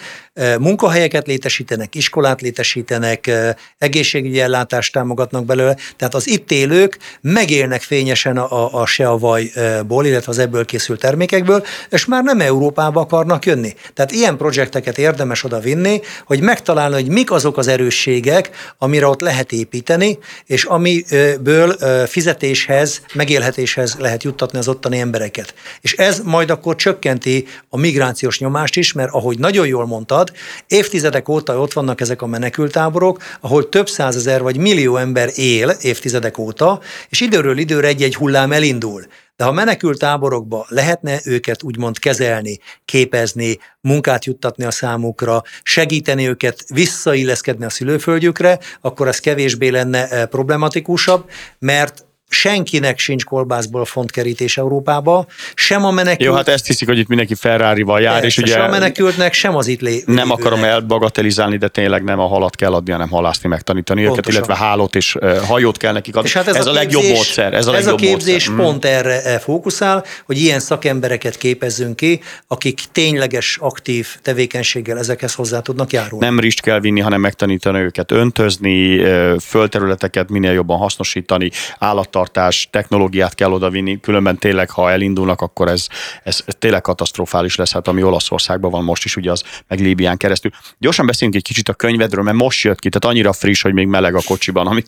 munkahelyeket 0.60 1.28
létesítenek, 1.28 1.96
iskolát 1.96 2.42
létesítenek, 2.42 3.32
egészségügyi 3.78 4.40
ellátást 4.40 4.94
támogatnak 4.94 5.46
belőle, 5.46 5.76
tehát 5.96 6.14
az 6.14 6.28
itt 6.28 6.52
élők 6.52 6.98
megélnek 7.22 7.82
fényesen 7.82 8.38
a, 8.38 8.82
a 8.82 8.86
se 8.86 9.10
a 9.10 9.18
vajból, 9.18 10.06
illetve 10.06 10.32
az 10.32 10.38
ebből 10.38 10.66
készült 10.66 11.00
termékekből, 11.00 11.66
és 11.90 12.06
már 12.06 12.24
nem 12.24 12.40
Európába 12.40 13.02
akarnak 13.02 13.46
jönni. 13.46 13.74
Tehát 13.94 14.12
ilyen 14.12 14.38
projekteket 14.38 14.98
érdemes 14.98 15.44
oda 15.44 15.60
vinni, 15.60 16.02
hogy 16.26 16.42
megtalálni, 16.42 16.94
hogy 16.96 17.08
mik 17.08 17.32
azok 17.32 17.58
az 17.58 17.68
erősségek, 17.68 18.50
amire 18.78 19.08
ott 19.08 19.22
lehet 19.22 19.52
építeni, 19.52 20.18
és 20.46 20.64
amiből 20.64 21.76
fizetéshez, 22.08 23.02
megélhetéshez 23.14 23.96
lehet 24.00 24.24
juttatni 24.24 24.58
az 24.58 24.68
ottani 24.68 25.00
embereket. 25.00 25.54
És 25.82 25.94
ez 25.94 26.20
majd 26.24 26.50
akkor 26.50 26.76
csökkenti 26.76 27.48
a 27.70 27.78
migrációs 27.78 28.40
nyomást, 28.40 28.65
mást 28.66 28.78
is, 28.78 28.94
mert 28.94 29.14
ahogy 29.14 29.40
nagyon 29.40 29.68
jól 29.68 29.86
mondtad, 29.86 30.32
évtizedek 30.68 31.30
óta 31.30 31.60
ott 31.60 31.74
vannak 31.74 32.02
ezek 32.02 32.22
a 32.22 32.26
menekültáborok, 32.26 33.24
ahol 33.42 33.70
több 33.70 33.90
százezer 33.90 34.42
vagy 34.42 34.58
millió 34.58 34.98
ember 34.98 35.30
él 35.36 35.70
évtizedek 35.82 36.38
óta, 36.38 36.80
és 37.10 37.22
időről 37.22 37.58
időre 37.58 37.88
egy-egy 37.88 38.16
hullám 38.16 38.52
elindul. 38.52 39.06
De 39.36 39.44
ha 39.44 39.52
menekült 39.52 40.00
táborokba 40.00 40.66
lehetne 40.70 41.20
őket 41.26 41.64
úgymond 41.64 42.00
kezelni, 42.00 42.60
képezni, 42.86 43.58
munkát 43.82 44.26
juttatni 44.26 44.64
a 44.64 44.72
számukra, 44.72 45.42
segíteni 45.64 46.28
őket 46.28 46.66
visszailleszkedni 46.68 47.66
a 47.66 47.70
szülőföldjükre, 47.70 48.60
akkor 48.82 49.08
ez 49.08 49.20
kevésbé 49.20 49.68
lenne 49.68 50.08
eh, 50.08 50.26
problematikusabb, 50.26 51.30
mert 51.60 52.06
senkinek 52.36 53.00
sincs 53.00 53.24
kolbászból 53.24 53.86
fontkerítés 53.86 54.58
Európába, 54.58 55.26
sem 55.56 55.86
a 55.86 55.92
menekült... 55.92 56.30
Jó, 56.30 56.34
hát 56.34 56.48
ezt 56.48 56.68
hiszik, 56.68 56.88
hogy 56.88 56.98
itt 56.98 57.08
mindenki 57.08 57.36
Ferrari-val 57.36 58.02
jár, 58.02 58.22
Persze, 58.22 58.28
és 58.28 58.38
ugye... 58.38 58.54
Sem 58.54 58.64
a 58.64 58.68
menekültnek, 58.68 59.34
sem 59.34 59.56
az 59.56 59.68
itt 59.68 59.82
lé... 59.82 60.04
Nem 60.06 60.32
akarom 60.32 60.64
elbagatelizálni, 60.64 61.58
de 61.58 61.68
tényleg 61.68 62.04
nem 62.04 62.20
a 62.20 62.28
halat 62.28 62.56
kell 62.56 62.74
adni, 62.74 62.92
hanem 62.92 63.10
halászni, 63.10 63.50
megtanítani 63.50 64.04
Pontosan. 64.04 64.32
őket, 64.32 64.48
illetve 64.48 64.66
hálót 64.66 64.96
és 64.96 65.18
hajót 65.48 65.78
kell 65.78 65.94
nekik 65.94 66.16
adni. 66.16 66.28
És 66.28 66.34
hát 66.34 66.48
ez, 66.48 66.56
ez 66.56 66.66
a, 66.66 66.72
a 66.72 66.74
képzés, 66.74 66.94
legjobb 66.94 67.16
módszer. 67.16 67.54
Ez 67.54 67.68
a, 67.68 67.76
ez 67.76 67.88
a 67.88 67.96
képzés 67.96 68.50
módszer. 68.50 68.66
pont 68.66 68.86
mm. 68.86 68.90
erre 68.90 69.40
fókuszál, 69.40 70.04
hogy 70.26 70.38
ilyen 70.38 70.60
szakembereket 70.60 71.38
képezzünk 71.38 71.96
ki, 71.96 72.20
akik 72.48 72.80
tényleges, 72.92 73.58
aktív 73.62 74.08
tevékenységgel 74.22 74.98
ezekhez 74.98 75.34
hozzá 75.34 75.60
tudnak 75.60 75.92
járulni. 75.92 76.26
Nem 76.26 76.40
rist 76.40 76.62
kell 76.62 76.80
vinni, 76.80 77.00
hanem 77.00 77.22
megtanítani 77.22 77.80
őket 77.80 78.12
öntözni, 78.12 79.04
földterületeket 79.40 80.30
minél 80.30 80.52
jobban 80.52 80.78
hasznosítani, 80.78 81.52
állattartás, 81.80 82.25
technológia 82.32 83.06
technológiát 83.06 83.36
kell 83.36 83.52
odavinni, 83.52 84.00
különben 84.00 84.38
tényleg, 84.38 84.70
ha 84.70 84.92
elindulnak, 84.92 85.42
akkor 85.42 85.68
ez, 85.68 85.88
ez, 86.24 86.44
tényleg 86.60 86.82
katasztrofális 86.82 87.56
lesz, 87.56 87.72
hát 87.72 87.88
ami 87.88 88.04
Olaszországban 88.04 88.72
van 88.72 88.84
most 88.84 89.06
is, 89.06 89.16
ugye 89.16 89.32
az 89.32 89.44
meg 89.68 89.80
Líbián 89.80 90.18
keresztül. 90.18 90.52
Gyorsan 90.78 91.06
beszéljünk 91.06 91.40
egy 91.40 91.48
kicsit 91.48 91.70
a 91.70 91.74
könyvedről, 91.74 92.24
mert 92.24 92.38
most 92.38 92.64
jött 92.64 92.80
ki, 92.80 92.90
tehát 92.90 93.16
annyira 93.16 93.34
friss, 93.34 93.62
hogy 93.62 93.74
még 93.74 93.88
meleg 93.88 94.16
a 94.16 94.22
kocsiban, 94.26 94.68
amit 94.68 94.88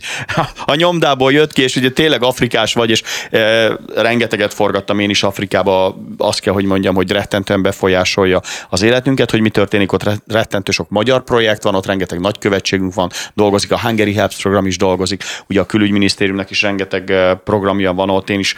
a 0.65 0.75
nyomdából 0.75 1.31
jött 1.31 1.53
ki, 1.53 1.61
és 1.61 1.75
ugye 1.75 1.89
tényleg 1.89 2.23
afrikás 2.23 2.73
vagy, 2.73 2.89
és 2.89 3.01
e, 3.31 3.71
rengeteget 3.95 4.53
forgattam 4.53 4.99
én 4.99 5.09
is 5.09 5.23
Afrikába, 5.23 5.97
azt 6.17 6.39
kell, 6.39 6.53
hogy 6.53 6.65
mondjam, 6.65 6.95
hogy 6.95 7.11
rettentően 7.11 7.61
befolyásolja 7.61 8.41
az 8.69 8.81
életünket, 8.81 9.31
hogy 9.31 9.41
mi 9.41 9.49
történik 9.49 9.91
ott, 9.91 10.09
rettentő 10.27 10.71
sok 10.71 10.89
magyar 10.89 11.23
projekt 11.23 11.63
van, 11.63 11.75
ott 11.75 11.85
rengeteg 11.85 12.19
nagykövetségünk 12.19 12.93
van, 12.93 13.11
dolgozik, 13.33 13.71
a 13.71 13.79
Hungary 13.79 14.13
Helps 14.13 14.41
program 14.41 14.65
is 14.65 14.77
dolgozik, 14.77 15.23
ugye 15.47 15.59
a 15.59 15.65
külügyminisztériumnak 15.65 16.49
is 16.49 16.61
rengeteg 16.61 17.13
programja 17.43 17.93
van 17.93 18.09
ott, 18.09 18.29
én 18.29 18.39
is 18.39 18.55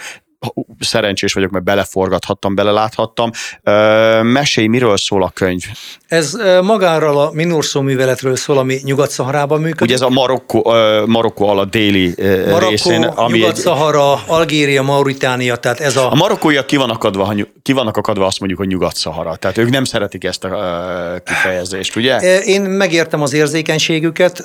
szerencsés 0.80 1.34
vagyok, 1.34 1.52
mert 1.52 1.64
beleforgathattam, 1.64 2.56
beleláthattam. 2.56 3.30
Mesélj, 4.22 4.68
miről 4.68 4.98
szól 4.98 5.24
a 5.24 5.30
könyv? 5.30 5.64
Ez 6.08 6.38
magáról 6.62 7.20
a 7.22 7.32
Minurszó 7.34 7.82
műveletről 7.82 8.36
szól, 8.36 8.58
ami 8.58 8.80
Nyugat-Szaharában 8.84 9.60
működik. 9.62 9.82
Ugye 9.82 9.94
ez 9.94 10.02
a 10.02 10.10
Marokkó, 10.10 10.74
Marokkó 11.06 11.48
alatt 11.48 11.72
déli 11.72 12.14
Marokkó, 12.18 12.70
részén. 12.70 13.04
Ami 13.04 13.38
Nyugat-Szahara, 13.38 14.14
egy... 14.14 14.20
Algéria, 14.28 14.82
Mauritánia, 14.82 15.56
tehát 15.56 15.80
ez 15.80 15.98
a... 15.98 16.12
A 16.12 16.16
marokkóiak 16.16 16.66
ki 16.66 16.76
vannak, 16.76 16.96
akadva, 16.96 17.36
ki 17.62 17.74
vannak 17.74 17.98
akadva, 17.98 18.26
azt 18.26 18.40
mondjuk, 18.40 18.60
hogy 18.60 18.70
Nyugat-Szahara. 18.70 19.36
Tehát 19.36 19.58
ők 19.58 19.70
nem 19.70 19.84
szeretik 19.84 20.24
ezt 20.24 20.44
a 20.44 21.22
kifejezést, 21.26 21.96
ugye? 21.96 22.42
Én 22.42 22.62
megértem 22.62 23.22
az 23.22 23.34
érzékenységüket, 23.34 24.44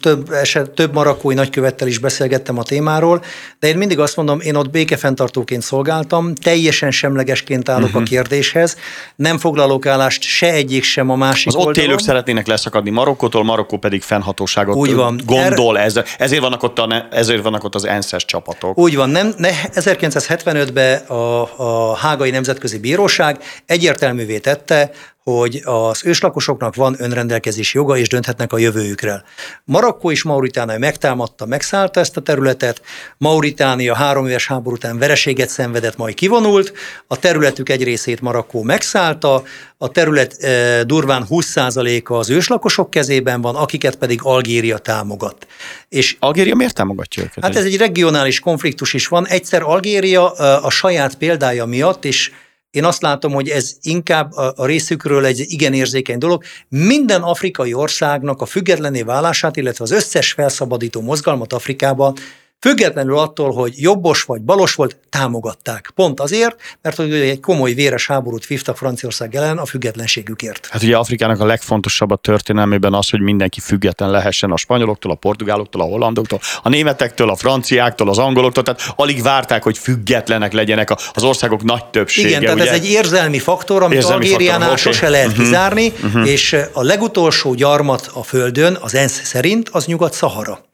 több, 0.00 0.32
eset, 0.32 0.70
több 0.70 0.94
marokkói 0.94 1.34
nagykövettel 1.34 1.88
is 1.88 1.98
beszélgettem 1.98 2.58
a 2.58 2.62
témáról, 2.62 3.22
de 3.58 3.68
én 3.68 3.76
mindig 3.76 3.98
azt 3.98 4.16
mondom, 4.16 4.40
én 4.40 4.54
ott 4.54 4.70
békefenntartóként 4.70 5.62
szolgáltam, 5.62 6.34
teljesen 6.34 6.90
semlegesként 6.90 7.68
állok 7.68 7.84
uh-huh. 7.84 8.02
a 8.02 8.04
kérdéshez, 8.04 8.76
nem 9.16 9.38
foglalok 9.38 9.86
állást 9.86 10.22
se 10.22 10.52
egyik, 10.52 10.82
sem 10.82 11.10
a 11.10 11.16
másik 11.16 11.46
Az 11.46 11.54
ott 11.54 11.76
élők 11.76 11.98
szeretnének 11.98 12.46
leszakadni 12.46 12.90
Marokkótól, 12.90 13.44
Marokkó 13.44 13.76
pedig 13.76 14.02
fennhatóságot 14.02 14.76
Úgy 14.76 14.94
van. 14.94 15.20
gondol 15.24 15.78
er... 15.78 15.84
ez. 15.84 16.00
Ezért 16.18 16.42
vannak 16.42 16.62
ott, 16.62 16.78
a, 16.78 17.06
ezért 17.10 17.42
vannak 17.42 17.64
ott 17.64 17.74
az 17.74 17.86
ENSZ-es 17.86 18.24
csapatok. 18.24 18.78
Úgy 18.78 18.96
van. 18.96 19.10
Nem, 19.10 19.34
ne, 19.36 19.50
1975-ben 19.74 20.98
a, 20.98 21.42
a 21.56 21.94
Hágai 22.14 22.30
Nemzetközi 22.30 22.78
Bíróság 22.78 23.38
egyértelművé 23.66 24.38
tette, 24.38 24.90
hogy 25.24 25.62
az 25.64 26.06
őslakosoknak 26.06 26.74
van 26.74 26.96
önrendelkezés 26.98 27.74
joga, 27.74 27.96
és 27.96 28.08
dönthetnek 28.08 28.52
a 28.52 28.58
jövőjükről. 28.58 29.22
Marokkó 29.64 30.10
és 30.10 30.22
Mauritánia 30.22 30.78
megtámadta, 30.78 31.46
megszállta 31.46 32.00
ezt 32.00 32.16
a 32.16 32.20
területet, 32.20 32.82
Mauritánia 33.18 33.94
három 33.94 34.26
éves 34.26 34.46
háború 34.46 34.76
után 34.76 34.98
vereséget 34.98 35.48
szenvedett, 35.48 35.96
majd 35.96 36.14
kivonult, 36.14 36.72
a 37.06 37.18
területük 37.18 37.68
egy 37.68 37.84
részét 37.84 38.20
Marokkó 38.20 38.62
megszállta, 38.62 39.42
a 39.78 39.88
terület 39.88 40.42
e, 40.42 40.84
durván 40.84 41.26
20%-a 41.30 42.14
az 42.14 42.30
őslakosok 42.30 42.90
kezében 42.90 43.40
van, 43.40 43.56
akiket 43.56 43.96
pedig 43.96 44.20
Algéria 44.22 44.78
támogat. 44.78 45.46
És 45.88 46.16
Algéria 46.18 46.54
miért 46.54 46.74
támogatja 46.74 47.22
őket? 47.22 47.44
Hát 47.44 47.56
ez 47.56 47.64
egy 47.64 47.76
regionális 47.76 48.40
konfliktus 48.40 48.94
is 48.94 49.08
van. 49.08 49.26
Egyszer 49.26 49.62
Algéria 49.62 50.30
a 50.62 50.70
saját 50.70 51.14
példája 51.14 51.64
miatt, 51.64 52.04
és 52.04 52.30
én 52.74 52.84
azt 52.84 53.02
látom, 53.02 53.32
hogy 53.32 53.48
ez 53.48 53.76
inkább 53.82 54.32
a 54.32 54.66
részükről 54.66 55.24
egy 55.24 55.44
igen 55.48 55.72
érzékeny 55.72 56.18
dolog. 56.18 56.42
Minden 56.68 57.22
afrikai 57.22 57.74
országnak 57.74 58.40
a 58.40 58.46
függetlené 58.46 59.02
válását, 59.02 59.56
illetve 59.56 59.84
az 59.84 59.90
összes 59.90 60.32
felszabadító 60.32 61.00
mozgalmat 61.00 61.52
Afrikában 61.52 62.16
Függetlenül 62.64 63.18
attól, 63.18 63.52
hogy 63.52 63.72
jobbos 63.76 64.22
vagy 64.22 64.40
balos 64.40 64.74
volt, 64.74 64.96
támogatták. 65.10 65.92
Pont 65.94 66.20
azért, 66.20 66.56
mert 66.82 66.96
hogy 66.96 67.12
egy 67.12 67.40
komoly 67.40 67.72
véres 67.72 68.06
háborút 68.06 68.46
vívtak 68.46 68.76
Franciaország 68.76 69.34
ellen 69.34 69.58
a 69.58 69.64
függetlenségükért. 69.64 70.66
Hát 70.70 70.82
ugye 70.82 70.96
Afrikának 70.96 71.40
a 71.40 71.44
legfontosabb 71.44 72.10
a 72.10 72.16
történelmében 72.16 72.94
az, 72.94 73.10
hogy 73.10 73.20
mindenki 73.20 73.60
független 73.60 74.10
lehessen 74.10 74.50
a 74.50 74.56
spanyoloktól, 74.56 75.10
a 75.10 75.14
portugáloktól, 75.14 75.82
a 75.82 75.84
hollandoktól, 75.84 76.40
a 76.62 76.68
németektől, 76.68 77.30
a 77.30 77.36
franciáktól, 77.36 78.08
az 78.08 78.18
angoloktól, 78.18 78.62
tehát 78.62 78.92
alig 78.96 79.22
várták, 79.22 79.62
hogy 79.62 79.78
függetlenek 79.78 80.52
legyenek 80.52 80.90
az 81.12 81.22
országok 81.22 81.62
nagy 81.62 81.84
többsége. 81.84 82.28
Igen, 82.28 82.40
tehát 82.40 82.56
ugye? 82.56 82.68
ez 82.68 82.76
egy 82.76 82.86
érzelmi 82.90 83.38
faktor, 83.38 83.82
amit 83.82 83.96
érzelmi 83.96 84.24
Algériánál 84.24 84.68
faktor, 84.68 84.78
sose 84.78 85.08
lehet 85.08 85.26
uh-huh. 85.26 85.44
kizárni, 85.44 85.92
uh-huh. 86.02 86.30
és 86.30 86.56
a 86.72 86.82
legutolsó 86.82 87.54
gyarmat 87.54 88.10
a 88.14 88.22
Földön, 88.22 88.78
az 88.80 88.94
ENSZ 88.94 89.20
szerint, 89.24 89.68
az 89.68 89.86
Nyugat-Szahara. 89.86 90.64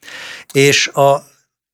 És 0.51 0.87
a 0.87 1.29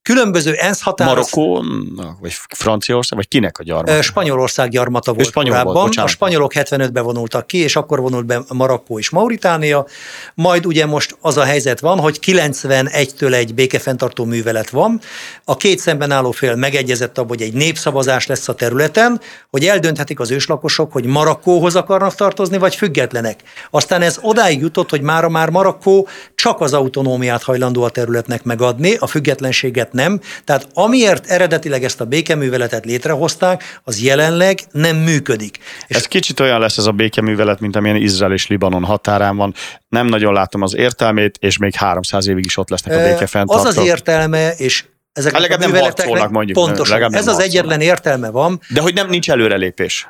Különböző 0.08 0.52
ENSZ 0.52 0.82
határok... 0.82 1.14
Marokkónak, 1.14 2.18
vagy 2.20 2.32
Franciaország, 2.48 3.18
vagy 3.18 3.28
kinek 3.28 3.58
a 3.58 3.62
gyarmata? 3.62 4.02
Spanyolország 4.02 4.70
gyarmata 4.70 5.12
volt 5.12 5.26
spanyol 5.26 5.50
korábban. 5.50 5.74
Volt, 5.74 5.96
a 5.96 6.06
spanyolok 6.06 6.52
75-ben 6.54 7.04
vonultak 7.04 7.46
ki, 7.46 7.58
és 7.58 7.76
akkor 7.76 8.00
vonult 8.00 8.26
be 8.26 8.42
Marokkó 8.48 8.98
és 8.98 9.10
Mauritánia. 9.10 9.86
Majd 10.34 10.66
ugye 10.66 10.86
most 10.86 11.16
az 11.20 11.36
a 11.36 11.44
helyzet 11.44 11.80
van, 11.80 11.98
hogy 11.98 12.18
91-től 12.26 13.34
egy 13.34 13.54
békefenntartó 13.54 14.24
művelet 14.24 14.70
van. 14.70 15.00
A 15.44 15.56
két 15.56 15.78
szemben 15.78 16.10
álló 16.10 16.30
fél 16.30 16.54
megegyezett 16.54 17.18
abban, 17.18 17.28
hogy 17.28 17.42
egy 17.42 17.52
népszavazás 17.52 18.26
lesz 18.26 18.48
a 18.48 18.54
területen, 18.54 19.20
hogy 19.50 19.64
eldönthetik 19.64 20.20
az 20.20 20.30
őslakosok, 20.30 20.92
hogy 20.92 21.04
Marokkóhoz 21.04 21.76
akarnak 21.76 22.14
tartozni, 22.14 22.58
vagy 22.58 22.74
függetlenek. 22.74 23.40
Aztán 23.70 24.02
ez 24.02 24.18
odáig 24.20 24.60
jutott, 24.60 24.90
hogy 24.90 25.00
mára 25.00 25.28
már 25.28 25.50
Marokkó 25.50 26.08
csak 26.34 26.60
az 26.60 26.72
autonómiát 26.72 27.42
hajlandó 27.42 27.82
a 27.82 27.90
területnek 27.90 28.42
megadni, 28.42 28.94
a 28.94 29.06
függetlenséget 29.06 29.96
nem. 29.98 30.20
Tehát 30.44 30.68
amiért 30.74 31.26
eredetileg 31.26 31.84
ezt 31.84 32.00
a 32.00 32.04
békeműveletet 32.04 32.84
létrehozták, 32.84 33.80
az 33.84 34.02
jelenleg 34.02 34.60
nem 34.72 34.96
működik. 34.96 35.58
És 35.86 35.96
ez 35.96 36.06
kicsit 36.06 36.40
olyan 36.40 36.60
lesz 36.60 36.78
ez 36.78 36.86
a 36.86 36.92
békeművelet, 36.92 37.60
mint 37.60 37.76
amilyen 37.76 37.96
Izrael 37.96 38.32
és 38.32 38.46
Libanon 38.46 38.84
határán 38.84 39.36
van. 39.36 39.54
Nem 39.88 40.06
nagyon 40.06 40.32
látom 40.32 40.62
az 40.62 40.76
értelmét, 40.76 41.36
és 41.40 41.58
még 41.58 41.74
300 41.74 42.26
évig 42.26 42.44
is 42.44 42.56
ott 42.56 42.70
lesznek 42.70 42.96
a 42.96 43.02
békefenntartók. 43.02 43.66
Az 43.66 43.76
az 43.76 43.84
értelme, 43.84 44.52
és 44.56 44.84
ezek 45.12 45.34
a 45.34 45.38
legalább 45.38 45.72
nem 45.72 45.80
harcolnak, 45.80 46.30
mondjuk. 46.30 46.58
Pontosan. 46.58 47.14
Ez 47.14 47.26
az 47.26 47.38
egyetlen 47.38 47.80
értelme 47.80 48.30
van. 48.30 48.60
De 48.68 48.80
hogy 48.80 48.94
nem 48.94 49.08
nincs 49.08 49.30
előrelépés. 49.30 50.08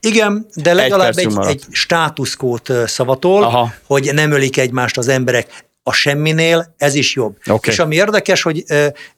Igen, 0.00 0.46
de 0.54 0.72
legalább 0.72 1.16
egy, 1.16 1.26
egy, 1.26 1.46
egy 1.46 1.64
státuszkót 1.70 2.72
szavatol, 2.86 3.42
Aha. 3.42 3.72
hogy 3.86 4.10
nem 4.14 4.30
ölik 4.30 4.58
egymást 4.58 4.98
az 4.98 5.08
emberek 5.08 5.67
a 5.88 5.92
semminél 5.92 6.74
ez 6.78 6.94
is 6.94 7.14
jobb. 7.14 7.36
Okay. 7.46 7.72
És 7.72 7.78
ami 7.78 7.94
érdekes, 7.94 8.42
hogy 8.42 8.64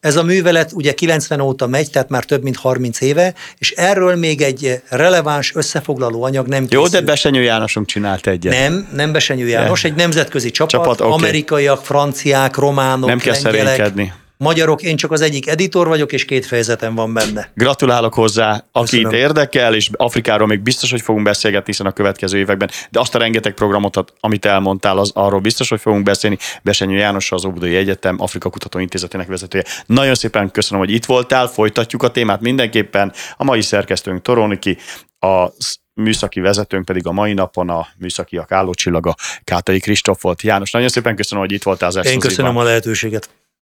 ez 0.01 0.17
a 0.17 0.23
művelet 0.23 0.73
ugye 0.73 0.93
90 0.93 1.41
óta 1.41 1.67
megy, 1.67 1.91
tehát 1.91 2.09
már 2.09 2.25
több 2.25 2.43
mint 2.43 2.57
30 2.57 3.01
éve, 3.01 3.35
és 3.59 3.71
erről 3.71 4.17
még 4.17 4.41
egy 4.41 4.81
releváns 4.89 5.55
összefoglaló 5.55 6.23
anyag 6.23 6.47
nem 6.47 6.63
készül. 6.63 6.79
Jó, 6.79 6.89
de 6.89 7.01
Besenyő 7.01 7.43
Jánosunk 7.43 7.87
csinált 7.87 8.27
egyet. 8.27 8.53
Nem, 8.53 8.89
nem 8.93 9.13
Besenyő 9.13 9.49
János, 9.49 9.85
egy 9.85 9.95
nemzetközi 9.95 10.51
csapat, 10.51 10.71
csapat 10.71 11.01
okay. 11.01 11.13
amerikaiak, 11.13 11.85
franciák, 11.85 12.57
románok, 12.57 13.09
Nem 13.09 13.19
kell 13.19 13.33
lengyelek. 13.33 13.67
szerénykedni 13.67 14.13
magyarok, 14.41 14.83
én 14.83 14.97
csak 14.97 15.13
az 15.13 15.21
egyik 15.21 15.49
editor 15.49 15.89
vagyok, 15.89 16.13
és 16.13 16.25
két 16.25 16.47
fejezetem 16.47 16.95
van 16.95 17.13
benne. 17.13 17.51
Gratulálok 17.55 18.15
hozzá, 18.15 18.65
akit 18.73 18.91
Köszönöm. 18.91 19.13
érdekel, 19.13 19.75
és 19.75 19.91
Afrikáról 19.93 20.47
még 20.47 20.61
biztos, 20.61 20.91
hogy 20.91 21.01
fogunk 21.01 21.25
beszélgetni, 21.25 21.67
hiszen 21.67 21.87
a 21.87 21.93
következő 21.93 22.39
években, 22.39 22.71
de 22.91 23.01
azt 23.01 23.15
a 23.15 23.19
rengeteg 23.19 23.55
programot, 23.55 24.13
amit 24.21 24.45
elmondtál, 24.45 24.99
az 24.99 25.11
arról 25.15 25.41
biztos, 25.41 25.69
hogy 25.69 25.81
fogunk 25.81 26.03
beszélni. 26.03 26.39
Besenyő 26.63 26.97
János, 26.97 27.33
az 27.33 27.45
Óbudai 27.45 27.77
Egyetem 27.77 28.17
Afrika 28.21 28.51
Kutató 28.51 28.79
Intézetének 28.79 29.27
vezetője. 29.27 29.65
Nagyon 29.87 30.15
szépen 30.15 30.51
köszönöm, 30.51 30.85
hogy 30.85 30.95
itt 30.95 31.05
voltál, 31.05 31.47
folytatjuk 31.47 32.03
a 32.03 32.11
témát 32.11 32.41
mindenképpen. 32.41 33.13
A 33.37 33.45
mai 33.45 33.63
szerkesztőnk 33.63 34.23
Toroniki, 34.23 34.79
a 35.19 35.49
műszaki 35.95 36.41
vezetőnk 36.41 36.85
pedig 36.85 37.07
a 37.07 37.13
mai 37.13 37.33
napon 37.33 37.71
a 37.71 37.87
műszakiak 37.99 38.53
állócsillaga 38.53 39.15
Kátai 39.45 39.81
Kristóf 39.81 40.23
volt. 40.23 40.43
János, 40.43 40.71
nagyon 40.71 40.89
szépen 40.89 41.17
köszönöm, 41.17 41.45
hogy 41.45 41.53
itt 41.53 41.63
voltál 41.63 41.89
az 41.89 42.07
Én 42.07 42.19
köszönöm 42.19 42.57
a 42.57 42.63
lehetőséget. 42.63 43.29